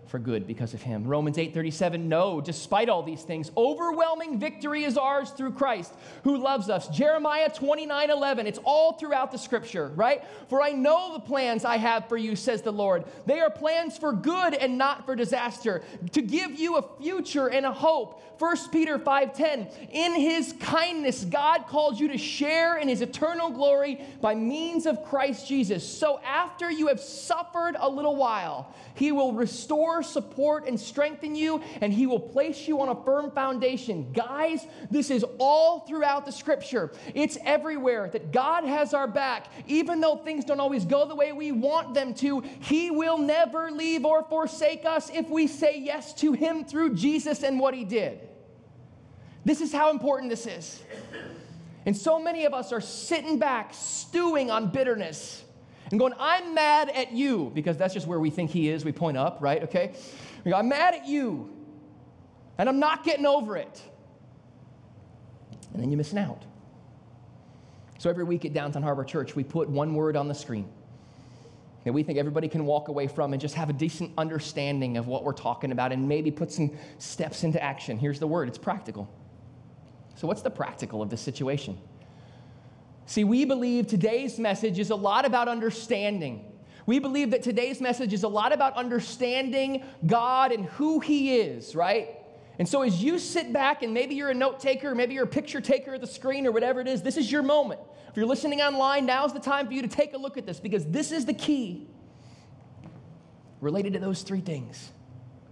for 0.08 0.20
good 0.20 0.48
because 0.48 0.74
of 0.74 0.82
him. 0.82 1.06
Romans 1.06 1.38
8:37 1.38 2.08
no, 2.08 2.42
despite 2.42 2.90
all 2.90 3.04
these 3.04 3.24
things, 3.24 3.52
overwhelming 3.58 4.40
victory 4.40 4.84
is 4.84 4.98
ours 4.98 5.32
through 5.32 5.52
Christ 5.52 5.94
who 6.24 6.38
loves 6.38 6.70
us. 6.70 6.88
Jeremiah 6.88 7.50
29:11, 7.50 8.46
it's 8.48 8.60
all 8.64 8.94
throughout 8.94 9.32
the 9.32 9.38
scripture, 9.38 9.92
right? 9.96 10.24
For 10.50 10.62
I 10.62 10.72
know 10.72 11.14
the 11.14 11.20
plans 11.20 11.66
I 11.66 11.78
have 11.78 12.08
for 12.08 12.18
you 12.18 12.36
says 12.36 12.62
the 12.62 12.72
Lord. 12.72 13.06
They 13.26 13.40
are 13.40 13.50
plans 13.50 13.98
for 13.98 14.14
good 14.14 14.54
and 14.54 14.78
not 14.78 15.06
for 15.06 15.16
disaster, 15.16 15.84
to 16.12 16.22
give 16.22 16.60
you 16.60 16.78
a 16.78 16.86
future 17.02 17.48
and 17.48 17.66
a 17.66 17.72
hope. 17.72 18.22
1 18.40 18.72
Peter 18.72 19.00
5:10, 19.00 19.68
in 19.92 20.14
his 20.14 20.54
kindness 20.60 21.26
God 21.26 21.66
calls 21.68 22.00
you 22.00 22.10
to 22.10 22.18
share 22.18 22.78
in 22.78 22.88
his 22.88 23.02
eternal 23.02 23.50
glory 23.50 24.00
by 24.22 24.36
means 24.36 24.86
of 24.86 25.04
Christ 25.04 25.48
Jesus. 25.48 25.88
So 25.88 26.20
after 26.26 26.70
you 26.70 26.88
have 26.88 27.00
suffered 27.00 27.76
a 27.80 27.90
little 27.90 28.16
while, 28.16 28.72
he 28.94 29.12
will 29.12 29.34
restore 29.34 29.97
support, 30.04 30.68
and 30.68 30.80
strengthen 30.80 31.36
you, 31.36 31.62
and 31.82 31.92
He 31.92 32.08
will 32.08 32.20
place 32.20 32.68
you 32.68 32.82
on 32.82 32.90
a 32.90 33.04
firm 33.04 33.32
foundation. 33.32 34.12
Guys, 34.14 34.66
this 34.90 35.10
is 35.10 35.26
all 35.40 35.82
throughout 35.82 36.26
the 36.26 36.32
scripture. 36.32 36.92
It's 37.14 37.38
everywhere 37.44 38.10
that 38.14 38.32
God 38.32 38.64
has 38.64 38.94
our 38.94 39.08
back. 39.08 39.48
Even 39.68 40.02
though 40.02 40.18
things 40.18 40.46
don't 40.46 40.60
always 40.60 40.86
go 40.86 41.08
the 41.08 41.16
way 41.16 41.32
we 41.32 41.52
want 41.52 41.94
them 41.94 42.14
to, 42.16 42.42
He 42.62 42.92
will 42.92 43.18
never 43.18 43.72
leave 43.72 44.06
or 44.06 44.24
forsake 44.24 44.86
us 44.86 45.10
if 45.14 45.30
we 45.30 45.48
say 45.48 45.80
yes 45.80 46.14
to 46.16 46.34
Him 46.34 46.66
through 46.66 46.96
Jesus 46.96 47.44
and 47.44 47.60
what 47.60 47.74
He 47.74 47.86
did. 47.86 48.20
This 49.46 49.62
is 49.62 49.72
how 49.72 49.92
important 49.92 50.30
this 50.30 50.46
is. 50.46 50.84
And 51.86 51.96
so 51.96 52.20
many 52.20 52.44
of 52.44 52.54
us 52.54 52.74
are 52.74 52.82
sitting 52.82 53.40
back, 53.40 53.74
stewing 53.74 54.52
on 54.52 54.72
bitterness 54.72 55.46
and 55.90 56.00
going, 56.00 56.14
I'm 56.20 56.54
mad 56.54 56.90
at 56.90 57.12
you, 57.12 57.52
because 57.54 57.78
that's 57.78 57.94
just 57.94 58.08
where 58.08 58.20
we 58.20 58.30
think 58.30 58.52
he 58.52 58.70
is. 58.70 58.84
We 58.84 58.92
point 58.92 59.18
up, 59.18 59.38
right? 59.40 59.64
Okay? 59.64 59.94
We 60.44 60.52
go, 60.52 60.58
I'm 60.58 60.68
mad 60.68 60.94
at 60.94 61.08
you, 61.08 61.50
and 62.58 62.68
I'm 62.68 62.80
not 62.80 63.04
getting 63.04 63.26
over 63.26 63.58
it. 63.58 63.82
And 65.74 65.82
then 65.82 65.90
you're 65.90 65.98
missing 65.98 66.20
out. 66.20 66.44
So 68.00 68.10
every 68.10 68.24
week 68.24 68.46
at 68.46 68.54
Downtown 68.54 68.84
Harbor 68.84 69.04
Church, 69.04 69.36
we 69.36 69.44
put 69.44 69.70
one 69.70 69.96
word 69.96 70.16
on 70.16 70.28
the 70.28 70.36
screen 70.36 70.70
that 71.84 71.94
we 71.94 72.04
think 72.04 72.20
everybody 72.20 72.50
can 72.50 72.66
walk 72.66 72.90
away 72.90 73.08
from 73.08 73.32
and 73.32 73.42
just 73.42 73.56
have 73.56 73.70
a 73.70 73.74
decent 73.74 74.12
understanding 74.18 74.98
of 74.98 75.08
what 75.08 75.24
we're 75.24 75.32
talking 75.32 75.72
about 75.72 75.94
and 75.94 76.08
maybe 76.08 76.30
put 76.30 76.52
some 76.52 76.70
steps 76.98 77.46
into 77.46 77.64
action. 77.64 77.98
Here's 77.98 78.20
the 78.20 78.28
word 78.28 78.50
it's 78.50 78.58
practical. 78.58 79.10
So, 80.16 80.28
what's 80.28 80.42
the 80.42 80.50
practical 80.50 81.02
of 81.02 81.10
this 81.10 81.22
situation? 81.22 81.78
See, 83.08 83.24
we 83.24 83.46
believe 83.46 83.88
today's 83.88 84.38
message 84.38 84.80
is 84.80 84.90
a 84.90 84.96
lot 84.96 85.26
about 85.26 85.48
understanding. 85.48 86.44
We 86.86 87.00
believe 87.00 87.32
that 87.32 87.42
today's 87.42 87.80
message 87.80 88.12
is 88.12 88.24
a 88.24 88.28
lot 88.28 88.52
about 88.52 88.76
understanding 88.76 89.86
God 90.06 90.52
and 90.52 90.66
who 90.66 91.00
He 91.00 91.38
is, 91.38 91.74
right? 91.74 92.10
And 92.60 92.68
so, 92.68 92.82
as 92.82 93.02
you 93.02 93.18
sit 93.18 93.54
back 93.54 93.82
and 93.82 93.94
maybe 93.94 94.16
you're 94.16 94.30
a 94.30 94.34
note 94.34 94.60
taker, 94.60 94.94
maybe 94.94 95.14
you're 95.14 95.24
a 95.24 95.28
picture 95.28 95.62
taker 95.62 95.94
of 95.94 96.02
the 96.02 96.08
screen 96.08 96.46
or 96.46 96.52
whatever 96.52 96.82
it 96.82 96.88
is, 96.88 97.02
this 97.02 97.16
is 97.16 97.32
your 97.32 97.44
moment. 97.44 97.80
If 98.10 98.18
you're 98.18 98.26
listening 98.26 98.60
online, 98.60 99.06
now's 99.06 99.34
the 99.34 99.40
time 99.40 99.68
for 99.68 99.74
you 99.74 99.82
to 99.84 99.88
take 99.88 100.14
a 100.14 100.18
look 100.18 100.38
at 100.38 100.46
this 100.46 100.60
because 100.60 100.86
this 100.86 101.14
is 101.14 101.26
the 101.26 101.34
key 101.34 101.88
related 103.62 103.94
to 103.94 104.00
those 104.00 104.22
three 104.22 104.42
things 104.42 104.92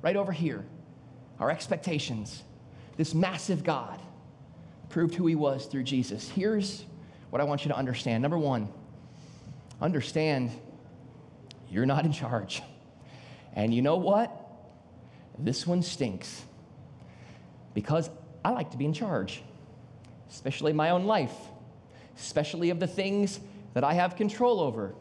right 0.01 0.15
over 0.15 0.33
here 0.33 0.65
our 1.39 1.51
expectations. 1.51 2.43
This 2.97 3.13
massive 3.13 3.63
God 3.63 4.01
proved 4.89 5.15
who 5.15 5.25
He 5.25 5.35
was 5.35 5.65
through 5.67 5.83
Jesus. 5.83 6.29
Here's 6.29 6.85
what 7.35 7.41
I 7.41 7.43
want 7.43 7.65
you 7.65 7.69
to 7.69 7.75
understand. 7.75 8.21
Number 8.21 8.39
one, 8.39 8.69
understand 9.81 10.51
you're 11.69 11.85
not 11.85 12.05
in 12.05 12.13
charge. 12.13 12.61
And 13.51 13.73
you 13.73 13.81
know 13.81 13.97
what? 13.97 14.31
This 15.37 15.67
one 15.67 15.81
stinks 15.81 16.45
because 17.73 18.09
I 18.45 18.51
like 18.51 18.71
to 18.71 18.77
be 18.77 18.85
in 18.85 18.93
charge, 18.93 19.43
especially 20.31 20.71
my 20.71 20.91
own 20.91 21.07
life, 21.07 21.35
especially 22.17 22.69
of 22.69 22.79
the 22.79 22.87
things 22.87 23.41
that 23.73 23.83
I 23.83 23.95
have 23.95 24.15
control 24.15 24.61
over. 24.61 24.95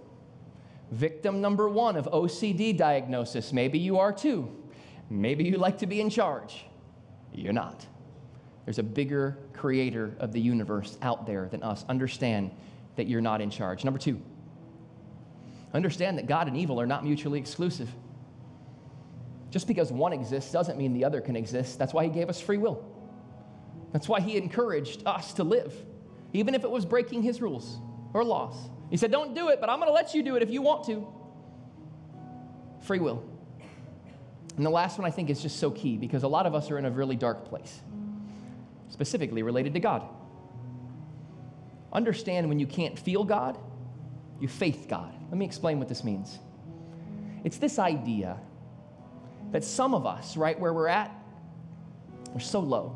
Victim 0.91 1.41
number 1.41 1.69
one 1.69 1.95
of 1.95 2.07
OCD 2.07 2.77
diagnosis. 2.77 3.53
Maybe 3.53 3.79
you 3.79 4.01
are 4.01 4.13
too. 4.13 4.51
Maybe 5.09 5.45
you 5.45 5.57
like 5.57 5.79
to 5.79 5.87
be 5.87 6.01
in 6.01 6.11
charge. 6.11 6.65
You're 7.33 7.53
not. 7.53 7.87
There's 8.65 8.79
a 8.79 8.83
bigger 8.83 9.39
creator 9.53 10.15
of 10.19 10.33
the 10.33 10.41
universe 10.41 10.97
out 11.03 11.27
there 11.27 11.49
than 11.51 11.63
us. 11.63 11.85
Understand 11.89 12.51
that 12.97 13.07
you're 13.07 13.21
not 13.21 13.41
in 13.41 13.51
charge. 13.51 13.85
Number 13.85 13.99
two, 13.99 14.21
understand 15.75 16.19
that 16.19 16.27
God 16.27 16.49
and 16.49 16.57
evil 16.57 16.81
are 16.81 16.87
not 16.87 17.05
mutually 17.05 17.39
exclusive. 17.39 17.91
Just 19.51 19.69
because 19.69 19.93
one 19.93 20.13
exists 20.13 20.51
doesn't 20.51 20.79
mean 20.79 20.95
the 20.95 21.05
other 21.05 21.21
can 21.21 21.37
exist. 21.37 21.79
That's 21.79 21.93
why 21.93 22.05
He 22.05 22.11
gave 22.11 22.29
us 22.29 22.41
free 22.41 22.57
will. 22.57 22.85
That's 23.93 24.09
why 24.09 24.21
He 24.21 24.37
encouraged 24.37 25.03
us 25.07 25.35
to 25.35 25.45
live, 25.45 25.75
even 26.33 26.55
if 26.55 26.65
it 26.65 26.71
was 26.71 26.87
breaking 26.87 27.23
His 27.23 27.41
rules 27.43 27.79
or 28.15 28.25
laws. 28.25 28.57
He 28.91 28.97
said, 28.97 29.11
Don't 29.11 29.35
do 29.35 29.49
it, 29.51 29.61
but 29.61 29.69
I'm 29.69 29.79
going 29.79 29.89
to 29.89 29.95
let 29.95 30.15
you 30.15 30.23
do 30.23 30.37
it 30.37 30.43
if 30.43 30.51
you 30.51 30.63
want 30.63 30.87
to. 30.87 31.07
Free 32.81 32.99
will. 32.99 33.23
And 34.57 34.65
the 34.65 34.71
last 34.71 34.99
one 34.99 35.07
I 35.07 35.11
think 35.11 35.31
is 35.31 35.43
just 35.43 35.59
so 35.59 35.71
key 35.71 35.97
because 35.97 36.23
a 36.23 36.29
lot 36.29 36.47
of 36.47 36.55
us 36.55 36.71
are 36.71 36.79
in 36.79 36.85
a 36.85 36.91
really 36.91 37.17
dark 37.17 37.45
place 37.45 37.81
specifically 38.95 39.43
related 39.43 39.75
to 39.75 39.81
God. 39.81 40.09
Understand 41.93 42.49
when 42.49 42.61
you 42.61 42.67
can't 42.67 42.97
feel 42.97 43.25
God, 43.25 43.59
you 44.39 44.47
faith 44.47 44.87
God. 44.89 45.13
Let 45.31 45.37
me 45.37 45.45
explain 45.45 45.81
what 45.81 45.89
this 45.89 46.05
means. 46.05 46.39
It's 47.43 47.59
this 47.59 47.81
idea 47.81 48.39
that 49.51 49.65
some 49.65 49.95
of 49.95 50.07
us, 50.07 50.37
right 50.37 50.59
where 50.59 50.73
we're 50.73 50.87
at, 50.87 51.11
we're 52.33 52.39
so 52.39 52.61
low 52.61 52.95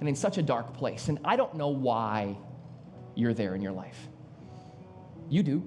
and 0.00 0.08
in 0.08 0.14
such 0.14 0.36
a 0.36 0.42
dark 0.42 0.74
place. 0.74 1.08
And 1.08 1.18
I 1.24 1.36
don't 1.36 1.54
know 1.54 1.68
why 1.68 2.36
you're 3.14 3.32
there 3.32 3.54
in 3.54 3.62
your 3.62 3.72
life. 3.72 4.08
You 5.30 5.42
do. 5.42 5.64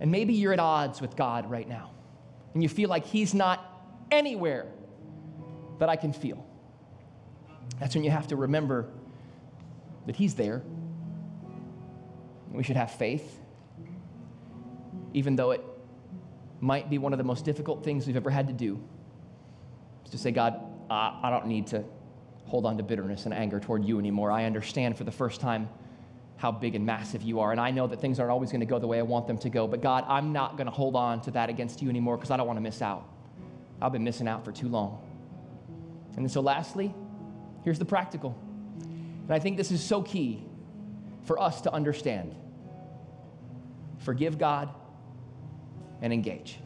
And 0.00 0.12
maybe 0.12 0.34
you're 0.34 0.52
at 0.52 0.60
odds 0.60 1.00
with 1.00 1.16
God 1.16 1.50
right 1.50 1.66
now. 1.66 1.92
And 2.52 2.62
you 2.62 2.68
feel 2.68 2.90
like 2.90 3.06
He's 3.06 3.32
not 3.32 3.64
anywhere 4.10 4.66
that 5.78 5.88
I 5.88 5.96
can 5.96 6.12
feel. 6.12 6.47
That's 7.80 7.94
when 7.94 8.04
you 8.04 8.10
have 8.10 8.28
to 8.28 8.36
remember 8.36 8.88
that 10.06 10.16
He's 10.16 10.34
there. 10.34 10.62
We 12.50 12.62
should 12.62 12.76
have 12.76 12.90
faith, 12.92 13.38
even 15.12 15.36
though 15.36 15.50
it 15.50 15.62
might 16.60 16.90
be 16.90 16.98
one 16.98 17.12
of 17.12 17.18
the 17.18 17.24
most 17.24 17.44
difficult 17.44 17.84
things 17.84 18.06
we've 18.06 18.16
ever 18.16 18.30
had 18.30 18.48
to 18.48 18.54
do. 18.54 18.80
Is 20.04 20.10
to 20.12 20.18
say, 20.18 20.30
God, 20.30 20.60
I 20.90 21.28
don't 21.30 21.46
need 21.46 21.68
to 21.68 21.84
hold 22.46 22.64
on 22.64 22.78
to 22.78 22.82
bitterness 22.82 23.26
and 23.26 23.34
anger 23.34 23.60
toward 23.60 23.84
you 23.84 23.98
anymore. 23.98 24.30
I 24.32 24.44
understand 24.44 24.96
for 24.96 25.04
the 25.04 25.12
first 25.12 25.40
time 25.40 25.68
how 26.38 26.50
big 26.50 26.74
and 26.74 26.86
massive 26.86 27.22
you 27.22 27.40
are. 27.40 27.52
And 27.52 27.60
I 27.60 27.70
know 27.70 27.86
that 27.86 28.00
things 28.00 28.18
aren't 28.18 28.30
always 28.30 28.50
going 28.50 28.60
to 28.60 28.66
go 28.66 28.78
the 28.78 28.86
way 28.86 28.98
I 28.98 29.02
want 29.02 29.26
them 29.26 29.38
to 29.38 29.50
go. 29.50 29.66
But 29.66 29.82
God, 29.82 30.04
I'm 30.08 30.32
not 30.32 30.56
going 30.56 30.66
to 30.66 30.72
hold 30.72 30.96
on 30.96 31.20
to 31.22 31.30
that 31.32 31.50
against 31.50 31.82
you 31.82 31.90
anymore 31.90 32.16
because 32.16 32.30
I 32.30 32.36
don't 32.36 32.46
want 32.46 32.56
to 32.56 32.62
miss 32.62 32.80
out. 32.80 33.06
I've 33.82 33.92
been 33.92 34.04
missing 34.04 34.26
out 34.26 34.44
for 34.44 34.52
too 34.52 34.68
long. 34.68 35.04
And 36.16 36.30
so, 36.30 36.40
lastly, 36.40 36.94
Here's 37.68 37.78
the 37.78 37.84
practical. 37.84 38.34
And 38.80 39.30
I 39.30 39.38
think 39.38 39.58
this 39.58 39.70
is 39.70 39.84
so 39.84 40.00
key 40.00 40.42
for 41.24 41.38
us 41.38 41.60
to 41.60 41.70
understand 41.70 42.34
forgive 43.98 44.38
God 44.38 44.70
and 46.00 46.10
engage. 46.10 46.60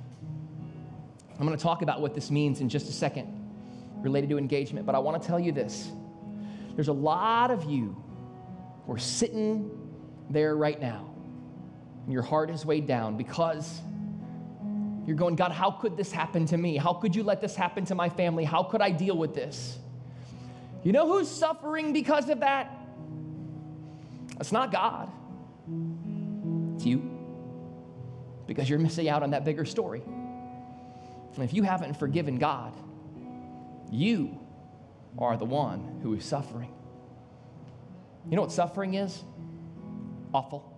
I'm 1.41 1.45
going 1.45 1.59
to 1.59 1.61
talk 1.61 1.83
about 1.83 2.01
what 2.01 2.15
this 2.15 2.31
means 2.31 2.61
in 2.61 2.69
just 2.69 2.89
a 2.89 2.93
second 2.93 3.27
related 3.97 4.31
to 4.31 4.39
engagement, 4.39 4.87
but 4.87 4.95
I 4.95 5.01
want 5.01 5.21
to 5.21 5.27
tell 5.27 5.41
you 5.41 5.51
this. 5.51 5.91
There's 6.77 6.87
a 6.87 6.93
lot 6.93 7.51
of 7.51 7.65
you 7.65 8.01
who 8.87 8.93
are 8.93 8.99
sitting 8.99 9.73
there 10.31 10.55
right 10.55 10.81
now, 10.81 11.13
and 12.05 12.13
your 12.13 12.23
heart 12.23 12.49
is 12.49 12.65
weighed 12.65 12.87
down 12.87 13.17
because 13.17 13.81
you're 15.05 15.17
going, 15.17 15.35
God, 15.35 15.51
how 15.51 15.73
could 15.73 15.97
this 15.97 16.13
happen 16.13 16.47
to 16.47 16.57
me? 16.57 16.77
How 16.77 16.93
could 16.93 17.17
you 17.17 17.25
let 17.25 17.41
this 17.41 17.57
happen 17.57 17.85
to 17.87 17.97
my 17.97 18.09
family? 18.09 18.45
How 18.45 18.63
could 18.63 18.81
I 18.81 18.93
deal 18.93 19.19
with 19.19 19.35
this? 19.35 19.81
You 20.83 20.93
know 20.93 21.07
who's 21.07 21.29
suffering 21.29 21.93
because 21.93 22.29
of 22.29 22.41
that? 22.41 22.71
It's 24.41 24.51
not 24.51 24.73
God, 24.73 25.11
it's 26.75 26.85
you. 26.85 27.09
Because 28.47 28.69
you're 28.69 28.81
missing 28.81 29.09
out 29.09 29.23
on 29.23 29.31
that 29.31 29.45
bigger 29.45 29.65
story. 29.65 30.03
And 31.35 31.45
if 31.45 31.55
you 31.55 31.63
haven't 31.63 31.95
forgiven 31.95 32.39
God, 32.39 32.75
you 33.91 34.39
are 35.19 35.37
the 35.37 35.45
one 35.45 36.01
who 36.03 36.15
is 36.15 36.25
suffering. 36.25 36.73
You 38.29 38.37
know 38.37 38.43
what 38.43 38.53
suffering 38.53 38.95
is? 38.95 39.23
Awful, 40.35 40.77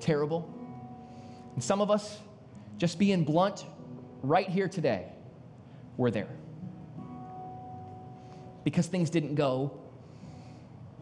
terrible. 0.00 0.52
And 1.54 1.62
some 1.62 1.80
of 1.80 1.90
us, 1.90 2.18
just 2.78 2.98
being 2.98 3.24
blunt, 3.24 3.64
right 4.22 4.48
here 4.48 4.68
today, 4.68 5.12
we're 5.96 6.10
there 6.10 6.28
because 8.64 8.86
things 8.86 9.10
didn't 9.10 9.34
go 9.34 9.80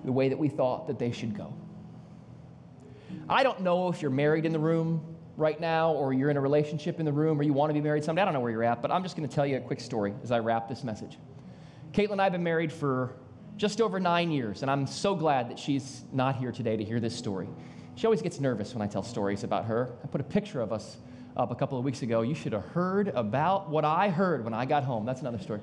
the 0.05 0.13
way 0.13 0.29
that 0.29 0.39
we 0.39 0.49
thought 0.49 0.87
that 0.87 0.99
they 0.99 1.13
should 1.13 1.37
go. 1.37 1.53
I 3.29 3.43
don't 3.43 3.61
know 3.61 3.89
if 3.89 4.03
you're 4.03 4.11
married 4.11 4.47
in 4.47 4.53
the 4.53 4.59
room 4.59 5.17
right 5.37 5.61
now 5.61 5.93
or 5.93 6.13
you're 6.13 6.31
in 6.31 6.37
a 6.37 6.41
relationship 6.41 7.01
in 7.01 7.07
the 7.07 7.13
room 7.13 7.39
or 7.39 7.43
you 7.43 7.53
want 7.53 7.71
to 7.71 7.75
be 7.75 7.81
married 7.81 8.05
someday. 8.05 8.23
I 8.23 8.25
don't 8.25 8.35
know 8.35 8.41
where 8.41 8.51
you're 8.51 8.65
at, 8.65 8.83
but 8.83 8.91
I'm 8.91 9.03
just 9.03 9.17
going 9.17 9.29
to 9.29 9.35
tell 9.35 9.47
you 9.47 9.57
a 9.57 9.61
quick 9.61 9.81
story 9.81 10.15
as 10.23 10.31
I 10.31 10.39
wrap 10.39 10.69
this 10.69 10.85
message. 10.85 11.19
Caitlin 11.93 12.13
and 12.13 12.21
I 12.21 12.25
have 12.25 12.33
been 12.33 12.45
married 12.45 12.73
for 12.73 13.15
just 13.57 13.81
over 13.81 14.01
nine 14.01 14.31
years, 14.31 14.63
and 14.63 14.71
I'm 14.71 14.87
so 14.87 15.15
glad 15.15 15.51
that 15.51 15.59
she's 15.59 16.03
not 16.13 16.37
here 16.37 16.53
today 16.53 16.77
to 16.77 16.85
hear 16.85 17.01
this 17.01 17.17
story. 17.17 17.49
She 17.97 18.07
always 18.07 18.23
gets 18.23 18.41
nervous 18.41 18.75
when 18.75 18.81
I 18.81 18.87
tell 18.87 19.03
stories 19.03 19.45
about 19.45 19.67
her. 19.67 19.93
I 20.03 20.07
put 20.07 20.21
a 20.21 20.25
picture 20.25 20.61
of 20.61 20.73
us 20.73 20.97
up 21.37 21.51
a 21.51 21.55
couple 21.55 21.79
of 21.79 21.85
weeks 21.85 22.03
ago. 22.03 22.23
You 22.23 22.35
should 22.35 22.53
have 22.53 22.65
heard 22.67 23.09
about 23.09 23.69
what 23.69 23.85
I 23.85 24.09
heard 24.09 24.45
when 24.45 24.55
I 24.55 24.65
got 24.65 24.85
home. 24.85 25.05
That's 25.05 25.21
another 25.21 25.39
story. 25.39 25.61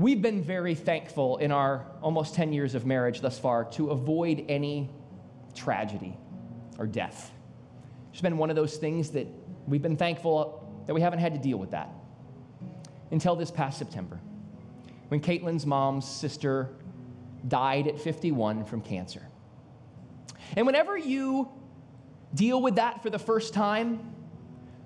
We've 0.00 0.20
been 0.20 0.42
very 0.42 0.74
thankful 0.74 1.36
in 1.36 1.52
our 1.52 1.84
almost 2.02 2.34
10 2.34 2.52
years 2.52 2.74
of 2.74 2.86
marriage 2.86 3.20
thus 3.20 3.38
far 3.38 3.64
to 3.72 3.90
avoid 3.90 4.46
any 4.48 4.90
tragedy 5.54 6.16
or 6.78 6.86
death. 6.86 7.30
It's 8.10 8.22
been 8.22 8.38
one 8.38 8.50
of 8.50 8.56
those 8.56 8.76
things 8.76 9.10
that 9.10 9.28
We've 9.70 9.80
been 9.80 9.96
thankful 9.96 10.82
that 10.86 10.94
we 10.94 11.00
haven't 11.00 11.20
had 11.20 11.32
to 11.34 11.38
deal 11.38 11.56
with 11.56 11.70
that 11.70 11.90
until 13.12 13.36
this 13.36 13.52
past 13.52 13.78
September 13.78 14.20
when 15.08 15.20
Caitlin's 15.20 15.64
mom's 15.64 16.08
sister 16.08 16.70
died 17.46 17.86
at 17.86 18.00
51 18.00 18.64
from 18.64 18.80
cancer. 18.80 19.22
And 20.56 20.66
whenever 20.66 20.98
you 20.98 21.50
deal 22.34 22.60
with 22.60 22.76
that 22.76 23.00
for 23.02 23.10
the 23.10 23.18
first 23.18 23.54
time, 23.54 24.12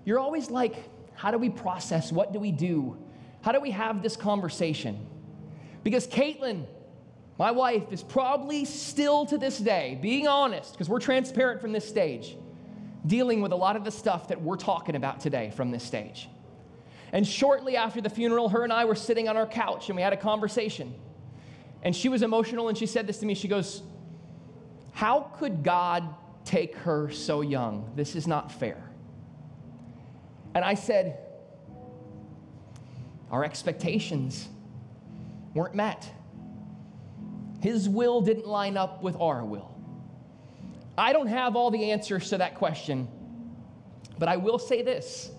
you're 0.05 0.18
always 0.18 0.50
like, 0.50 0.77
how 1.14 1.31
do 1.31 1.38
we 1.38 1.48
process? 1.48 2.12
What 2.12 2.35
do 2.35 2.38
we 2.38 2.53
do? 2.53 2.98
How 3.44 3.52
do 3.52 3.61
we 3.61 3.72
have 3.72 4.02
this 4.02 4.16
conversation? 4.16 5.07
Because 5.83 6.07
Caitlin, 6.07 6.64
my 7.38 7.50
wife, 7.50 7.83
is 7.92 8.02
probably 8.02 8.64
still 8.64 9.26
to 9.26 9.37
this 9.37 9.59
day, 9.59 9.98
being 10.00 10.26
honest, 10.26 10.72
because 10.72 10.88
we're 10.88 10.98
transparent 10.98 11.61
from 11.61 11.70
this 11.70 11.87
stage, 11.87 12.38
dealing 13.07 13.42
with 13.42 13.52
a 13.52 13.57
lot 13.57 13.76
of 13.76 13.85
the 13.85 13.90
stuff 13.90 14.28
that 14.28 14.40
we're 14.40 14.57
talking 14.57 14.96
about 14.96 15.20
today 15.20 15.52
from 15.54 15.70
this 15.70 15.85
stage. 15.85 16.26
And 17.12 17.26
shortly 17.26 17.76
after 17.76 18.00
the 18.00 18.09
funeral, 18.09 18.48
her 18.48 18.64
and 18.64 18.72
I 18.72 18.87
were 18.87 18.94
sitting 18.94 19.28
on 19.28 19.37
our 19.37 19.46
couch 19.46 19.90
and 19.90 19.96
we 19.96 20.00
had 20.00 20.14
a 20.14 20.16
conversation. 20.16 20.94
And 21.83 21.94
she 21.94 22.09
was 22.09 22.22
emotional 22.22 22.70
and 22.70 22.78
she 22.78 22.87
said 22.87 23.07
this 23.07 23.18
to 23.18 23.26
me. 23.26 23.35
She 23.35 23.48
goes, 23.48 23.83
How 24.92 25.30
could 25.38 25.62
God 25.62 26.14
take 26.46 26.76
her 26.76 27.11
so 27.11 27.42
young? 27.42 27.92
This 27.94 28.16
is 28.16 28.26
not 28.26 28.50
fair. 28.50 28.83
And 30.54 30.64
I 30.64 30.72
said, 30.72 31.18
Our 33.35 33.44
expectations 33.44 34.49
weren't 35.55 35.75
met. 35.75 36.09
His 37.61 37.88
will 37.88 38.20
didn't 38.20 38.47
line 38.47 38.77
up 38.77 39.03
with 39.03 39.16
our 39.16 39.44
will. 39.44 39.77
I 40.97 41.12
don't 41.12 41.27
have 41.27 41.57
all 41.57 41.73
the 41.73 41.90
answers 41.90 42.31
to 42.31 42.38
that 42.38 42.55
question, 42.55 43.09
but 44.20 44.29
I 44.29 44.37
will 44.37 44.61
say 44.61 44.83
this. 44.83 45.33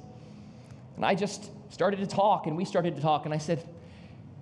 And 0.97 1.05
I 1.05 1.15
just 1.15 1.49
started 1.69 2.01
to 2.01 2.05
talk, 2.05 2.47
and 2.47 2.57
we 2.57 2.65
started 2.65 2.97
to 2.97 3.01
talk, 3.01 3.23
and 3.23 3.33
I 3.33 3.37
said, 3.37 3.65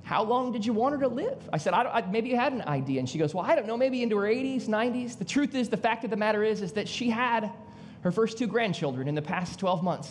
How 0.02 0.24
long 0.24 0.52
did 0.52 0.66
you 0.66 0.74
want 0.74 0.96
her 0.96 1.02
to 1.02 1.08
live? 1.08 1.48
I 1.54 1.60
said, 1.60 1.76
I, 1.76 1.84
I, 1.84 2.02
Maybe 2.10 2.30
you 2.30 2.36
had 2.36 2.54
an 2.54 2.64
idea. 2.64 2.98
And 2.98 3.08
she 3.08 3.20
goes, 3.20 3.36
Well, 3.36 3.46
I 3.46 3.54
don't 3.54 3.68
know, 3.68 3.78
maybe 3.78 4.02
into 4.02 4.18
her 4.18 4.28
80s, 4.28 4.66
90s. 4.66 5.20
The 5.20 5.26
truth 5.26 5.54
is, 5.54 5.70
the 5.70 5.78
fact 5.78 6.04
of 6.04 6.10
the 6.10 6.18
matter 6.18 6.44
is, 6.44 6.64
is 6.64 6.72
that 6.72 6.88
she 6.88 7.12
had 7.12 7.52
her 8.02 8.12
first 8.12 8.40
two 8.40 8.48
grandchildren 8.48 9.08
in 9.08 9.14
the 9.14 9.22
past 9.22 9.60
12 9.60 9.84
months, 9.84 10.10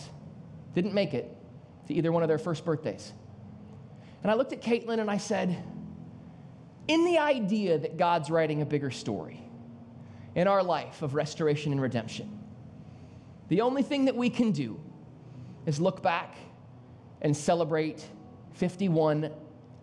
didn't 0.73 0.93
make 0.93 1.13
it 1.13 1.29
to 1.89 1.93
either 1.93 2.13
one 2.13 2.23
of 2.23 2.29
their 2.29 2.37
first 2.37 2.63
birthdays. 2.63 3.11
And 4.23 4.31
I 4.31 4.35
looked 4.35 4.53
at 4.53 4.61
Caitlin 4.61 4.99
and 4.99 5.11
I 5.11 5.17
said, 5.17 5.55
In 6.87 7.05
the 7.05 7.19
idea 7.19 7.77
that 7.77 7.97
God's 7.97 8.31
writing 8.31 8.61
a 8.61 8.65
bigger 8.65 8.89
story, 8.89 9.43
in 10.35 10.47
our 10.47 10.63
life 10.63 11.01
of 11.01 11.13
restoration 11.13 11.71
and 11.71 11.81
redemption. 11.81 12.39
The 13.49 13.61
only 13.61 13.83
thing 13.83 14.05
that 14.05 14.15
we 14.15 14.29
can 14.29 14.51
do 14.51 14.79
is 15.65 15.79
look 15.79 16.01
back 16.01 16.35
and 17.21 17.35
celebrate 17.35 18.05
51 18.53 19.31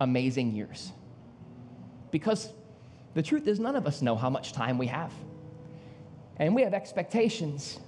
amazing 0.00 0.52
years. 0.52 0.92
Because 2.10 2.52
the 3.14 3.22
truth 3.22 3.46
is, 3.46 3.60
none 3.60 3.76
of 3.76 3.86
us 3.86 4.02
know 4.02 4.16
how 4.16 4.30
much 4.30 4.52
time 4.52 4.78
we 4.78 4.86
have. 4.88 5.12
And 6.36 6.54
we 6.54 6.62
have 6.62 6.74
expectations 6.74 7.78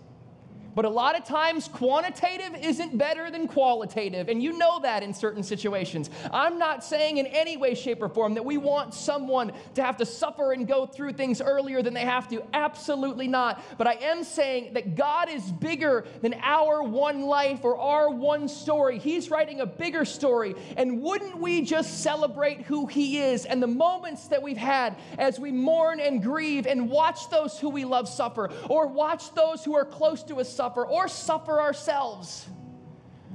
but 0.75 0.85
a 0.85 0.89
lot 0.89 1.17
of 1.17 1.25
times, 1.25 1.69
quantitative 1.69 2.57
isn't 2.63 2.97
better 2.97 3.31
than 3.31 3.47
qualitative, 3.49 4.29
and 4.29 4.43
you 4.43 4.57
know 4.59 4.81
that 4.81 5.03
in 5.03 5.13
certain 5.13 5.43
situations. 5.43 6.11
I'm 6.33 6.59
not 6.59 6.85
saying 6.85 7.19
in 7.19 7.27
any 7.27 7.57
way, 7.57 7.75
shape, 7.75 8.03
or 8.03 8.09
form 8.09 8.35
that 8.35 8.45
we 8.45 8.57
want 8.57 8.95
someone 8.95 9.53
to 9.75 9.83
have 9.83 9.97
to 9.99 10.07
suffer 10.07 10.53
and 10.53 10.67
go 10.67 10.87
through 10.87 11.13
things 11.13 11.41
earlier 11.41 11.83
than 11.83 11.95
they 11.95 12.05
have 12.05 12.29
to. 12.29 12.43
Absolutely 12.53 13.29
not. 13.29 13.63
But 13.79 13.87
I 13.87 13.95
am 13.95 14.25
saying 14.25 14.75
that 14.75 14.95
God 14.97 15.29
is 15.29 15.43
bigger 15.53 16.05
than 16.21 16.35
our 16.43 16.83
one 16.83 17.23
life 17.23 17.65
or 17.65 17.77
our 17.79 18.11
one 18.11 18.49
story. 18.49 18.99
He's 18.99 19.31
writing 19.31 19.61
a 19.61 19.67
bigger 19.67 20.05
story. 20.05 20.55
And 20.77 21.03
wouldn't 21.03 21.39
we 21.39 21.63
just 21.63 22.03
celebrate 22.03 22.63
who 22.63 22.87
He 22.87 23.19
is 23.19 23.45
and 23.45 23.63
the 23.63 23.67
moments 23.67 24.29
that 24.29 24.43
we've 24.43 24.57
had 24.57 24.97
as 25.19 25.39
we 25.39 25.53
mourn 25.53 26.01
and 26.01 26.23
grieve 26.23 26.67
and 26.67 26.89
watch 26.89 27.29
those 27.31 27.59
who 27.59 27.69
we 27.69 27.85
love 27.85 28.09
suffer 28.09 28.51
or 28.69 28.87
watch 28.87 29.35
those 29.35 29.65
who 29.65 29.75
are 29.75 29.85
close 29.85 30.23
to 30.25 30.41
us 30.41 30.49
suffer 30.63 30.87
or 30.87 31.09
suffer 31.09 31.61
ourselves, 31.61 32.47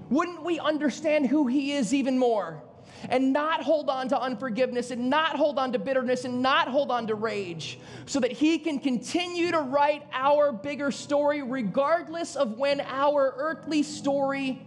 wouldn't 0.10 0.46
we 0.46 0.60
understand 0.60 1.28
who 1.28 1.46
He 1.46 1.74
is 1.74 1.94
even 1.94 2.18
more? 2.18 2.64
And 3.10 3.34
not 3.34 3.62
hold 3.62 3.90
on 3.90 4.08
to 4.10 4.20
unforgiveness 4.20 4.92
and 4.92 5.10
not 5.10 5.36
hold 5.36 5.60
on 5.60 5.74
to 5.74 5.80
bitterness 5.80 6.24
and 6.24 6.42
not 6.42 6.70
hold 6.70 6.90
on 6.90 7.06
to 7.08 7.16
rage, 7.16 7.80
so 8.06 8.22
that 8.22 8.32
He 8.32 8.58
can 8.60 8.80
continue 8.80 9.52
to 9.52 9.60
write 9.60 10.04
our 10.14 10.54
bigger 10.54 10.90
story 10.90 11.42
regardless 11.44 12.38
of 12.38 12.58
when 12.58 12.80
our 12.80 13.34
earthly 13.38 13.84
story 13.84 14.66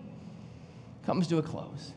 comes 1.07 1.29
to 1.29 1.39
a 1.39 1.43
close. 1.43 1.95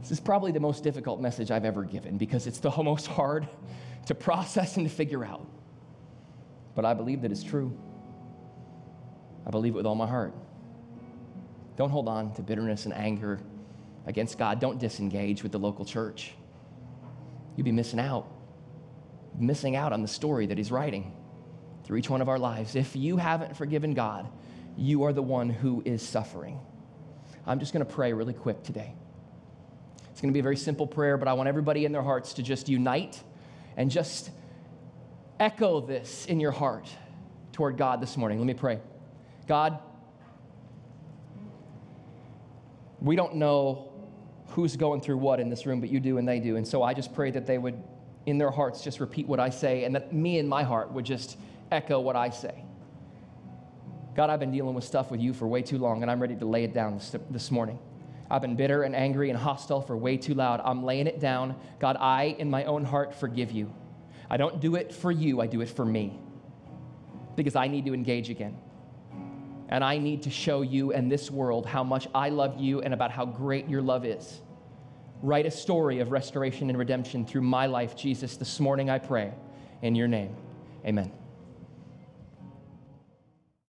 This 0.00 0.10
is 0.10 0.18
probably 0.18 0.50
the 0.50 0.60
most 0.60 0.82
difficult 0.82 1.20
message 1.20 1.52
I've 1.52 1.64
ever 1.64 1.84
given 1.84 2.18
because 2.18 2.48
it's 2.48 2.58
the 2.58 2.70
most 2.82 3.06
hard 3.06 3.48
to 4.06 4.14
process 4.16 4.76
and 4.76 4.88
to 4.88 4.92
figure 4.92 5.24
out 5.24 5.46
but 6.76 6.84
I 6.84 6.94
believe 6.94 7.22
that 7.22 7.32
it's 7.32 7.42
true. 7.42 7.76
I 9.46 9.50
believe 9.50 9.72
it 9.72 9.76
with 9.76 9.86
all 9.86 9.96
my 9.96 10.06
heart. 10.06 10.34
Don't 11.76 11.90
hold 11.90 12.08
on 12.08 12.32
to 12.34 12.42
bitterness 12.42 12.84
and 12.84 12.94
anger 12.94 13.40
against 14.06 14.38
God. 14.38 14.60
Don't 14.60 14.78
disengage 14.78 15.42
with 15.42 15.52
the 15.52 15.58
local 15.58 15.84
church. 15.84 16.34
You'd 17.56 17.64
be 17.64 17.72
missing 17.72 17.98
out, 17.98 18.28
missing 19.36 19.74
out 19.74 19.92
on 19.92 20.02
the 20.02 20.08
story 20.08 20.46
that 20.46 20.58
He's 20.58 20.70
writing 20.70 21.12
through 21.84 21.98
each 21.98 22.10
one 22.10 22.20
of 22.20 22.28
our 22.28 22.38
lives. 22.38 22.76
If 22.76 22.94
you 22.94 23.16
haven't 23.16 23.56
forgiven 23.56 23.94
God, 23.94 24.28
you 24.76 25.04
are 25.04 25.12
the 25.12 25.22
one 25.22 25.48
who 25.48 25.82
is 25.84 26.06
suffering. 26.06 26.60
I'm 27.46 27.58
just 27.58 27.72
going 27.72 27.84
to 27.84 27.90
pray 27.90 28.12
really 28.12 28.34
quick 28.34 28.62
today. 28.62 28.94
It's 30.10 30.20
going 30.20 30.32
to 30.32 30.34
be 30.34 30.40
a 30.40 30.42
very 30.42 30.56
simple 30.56 30.86
prayer, 30.86 31.16
but 31.16 31.28
I 31.28 31.34
want 31.34 31.48
everybody 31.48 31.84
in 31.84 31.92
their 31.92 32.02
hearts 32.02 32.34
to 32.34 32.42
just 32.42 32.68
unite 32.68 33.22
and 33.76 33.90
just 33.90 34.30
echo 35.38 35.80
this 35.80 36.26
in 36.26 36.40
your 36.40 36.50
heart 36.50 36.88
toward 37.52 37.76
God 37.76 38.00
this 38.00 38.16
morning. 38.16 38.38
Let 38.38 38.46
me 38.46 38.54
pray. 38.54 38.80
God, 39.46 39.78
we 43.00 43.16
don't 43.16 43.36
know 43.36 43.92
who's 44.48 44.76
going 44.76 45.00
through 45.00 45.18
what 45.18 45.40
in 45.40 45.48
this 45.48 45.66
room, 45.66 45.80
but 45.80 45.90
you 45.90 46.00
do 46.00 46.18
and 46.18 46.26
they 46.26 46.40
do. 46.40 46.56
And 46.56 46.66
so 46.66 46.82
I 46.82 46.94
just 46.94 47.14
pray 47.14 47.30
that 47.30 47.46
they 47.46 47.58
would, 47.58 47.82
in 48.24 48.38
their 48.38 48.50
hearts, 48.50 48.82
just 48.82 49.00
repeat 49.00 49.26
what 49.26 49.40
I 49.40 49.50
say, 49.50 49.84
and 49.84 49.94
that 49.94 50.12
me 50.12 50.38
in 50.38 50.48
my 50.48 50.62
heart 50.62 50.92
would 50.92 51.04
just 51.04 51.38
echo 51.70 52.00
what 52.00 52.16
I 52.16 52.30
say. 52.30 52.64
God, 54.14 54.30
I've 54.30 54.40
been 54.40 54.52
dealing 54.52 54.74
with 54.74 54.84
stuff 54.84 55.10
with 55.10 55.20
you 55.20 55.34
for 55.34 55.46
way 55.46 55.60
too 55.60 55.78
long, 55.78 56.02
and 56.02 56.10
I'm 56.10 56.20
ready 56.20 56.36
to 56.36 56.46
lay 56.46 56.64
it 56.64 56.72
down 56.72 56.94
this, 56.94 57.14
this 57.30 57.50
morning. 57.50 57.78
I've 58.30 58.42
been 58.42 58.56
bitter 58.56 58.82
and 58.82 58.96
angry 58.96 59.30
and 59.30 59.38
hostile 59.38 59.82
for 59.82 59.96
way 59.96 60.16
too 60.16 60.34
loud. 60.34 60.60
I'm 60.64 60.84
laying 60.84 61.06
it 61.06 61.20
down. 61.20 61.54
God, 61.78 61.96
I, 62.00 62.36
in 62.38 62.50
my 62.50 62.64
own 62.64 62.84
heart, 62.84 63.14
forgive 63.14 63.52
you. 63.52 63.72
I 64.28 64.36
don't 64.36 64.60
do 64.60 64.74
it 64.76 64.92
for 64.92 65.10
you, 65.10 65.40
I 65.40 65.46
do 65.46 65.60
it 65.60 65.68
for 65.68 65.84
me. 65.84 66.18
Because 67.36 67.56
I 67.56 67.68
need 67.68 67.84
to 67.86 67.94
engage 67.94 68.30
again. 68.30 68.56
And 69.68 69.82
I 69.82 69.98
need 69.98 70.22
to 70.22 70.30
show 70.30 70.62
you 70.62 70.92
and 70.92 71.10
this 71.10 71.30
world 71.30 71.66
how 71.66 71.82
much 71.82 72.08
I 72.14 72.28
love 72.28 72.60
you 72.60 72.82
and 72.82 72.94
about 72.94 73.10
how 73.10 73.26
great 73.26 73.68
your 73.68 73.82
love 73.82 74.04
is. 74.04 74.40
Write 75.22 75.46
a 75.46 75.50
story 75.50 75.98
of 76.00 76.12
restoration 76.12 76.68
and 76.70 76.78
redemption 76.78 77.26
through 77.26 77.42
my 77.42 77.66
life, 77.66 77.96
Jesus. 77.96 78.36
This 78.36 78.60
morning 78.60 78.90
I 78.90 78.98
pray 78.98 79.32
in 79.82 79.94
your 79.94 80.08
name. 80.08 80.34
Amen. 80.84 81.25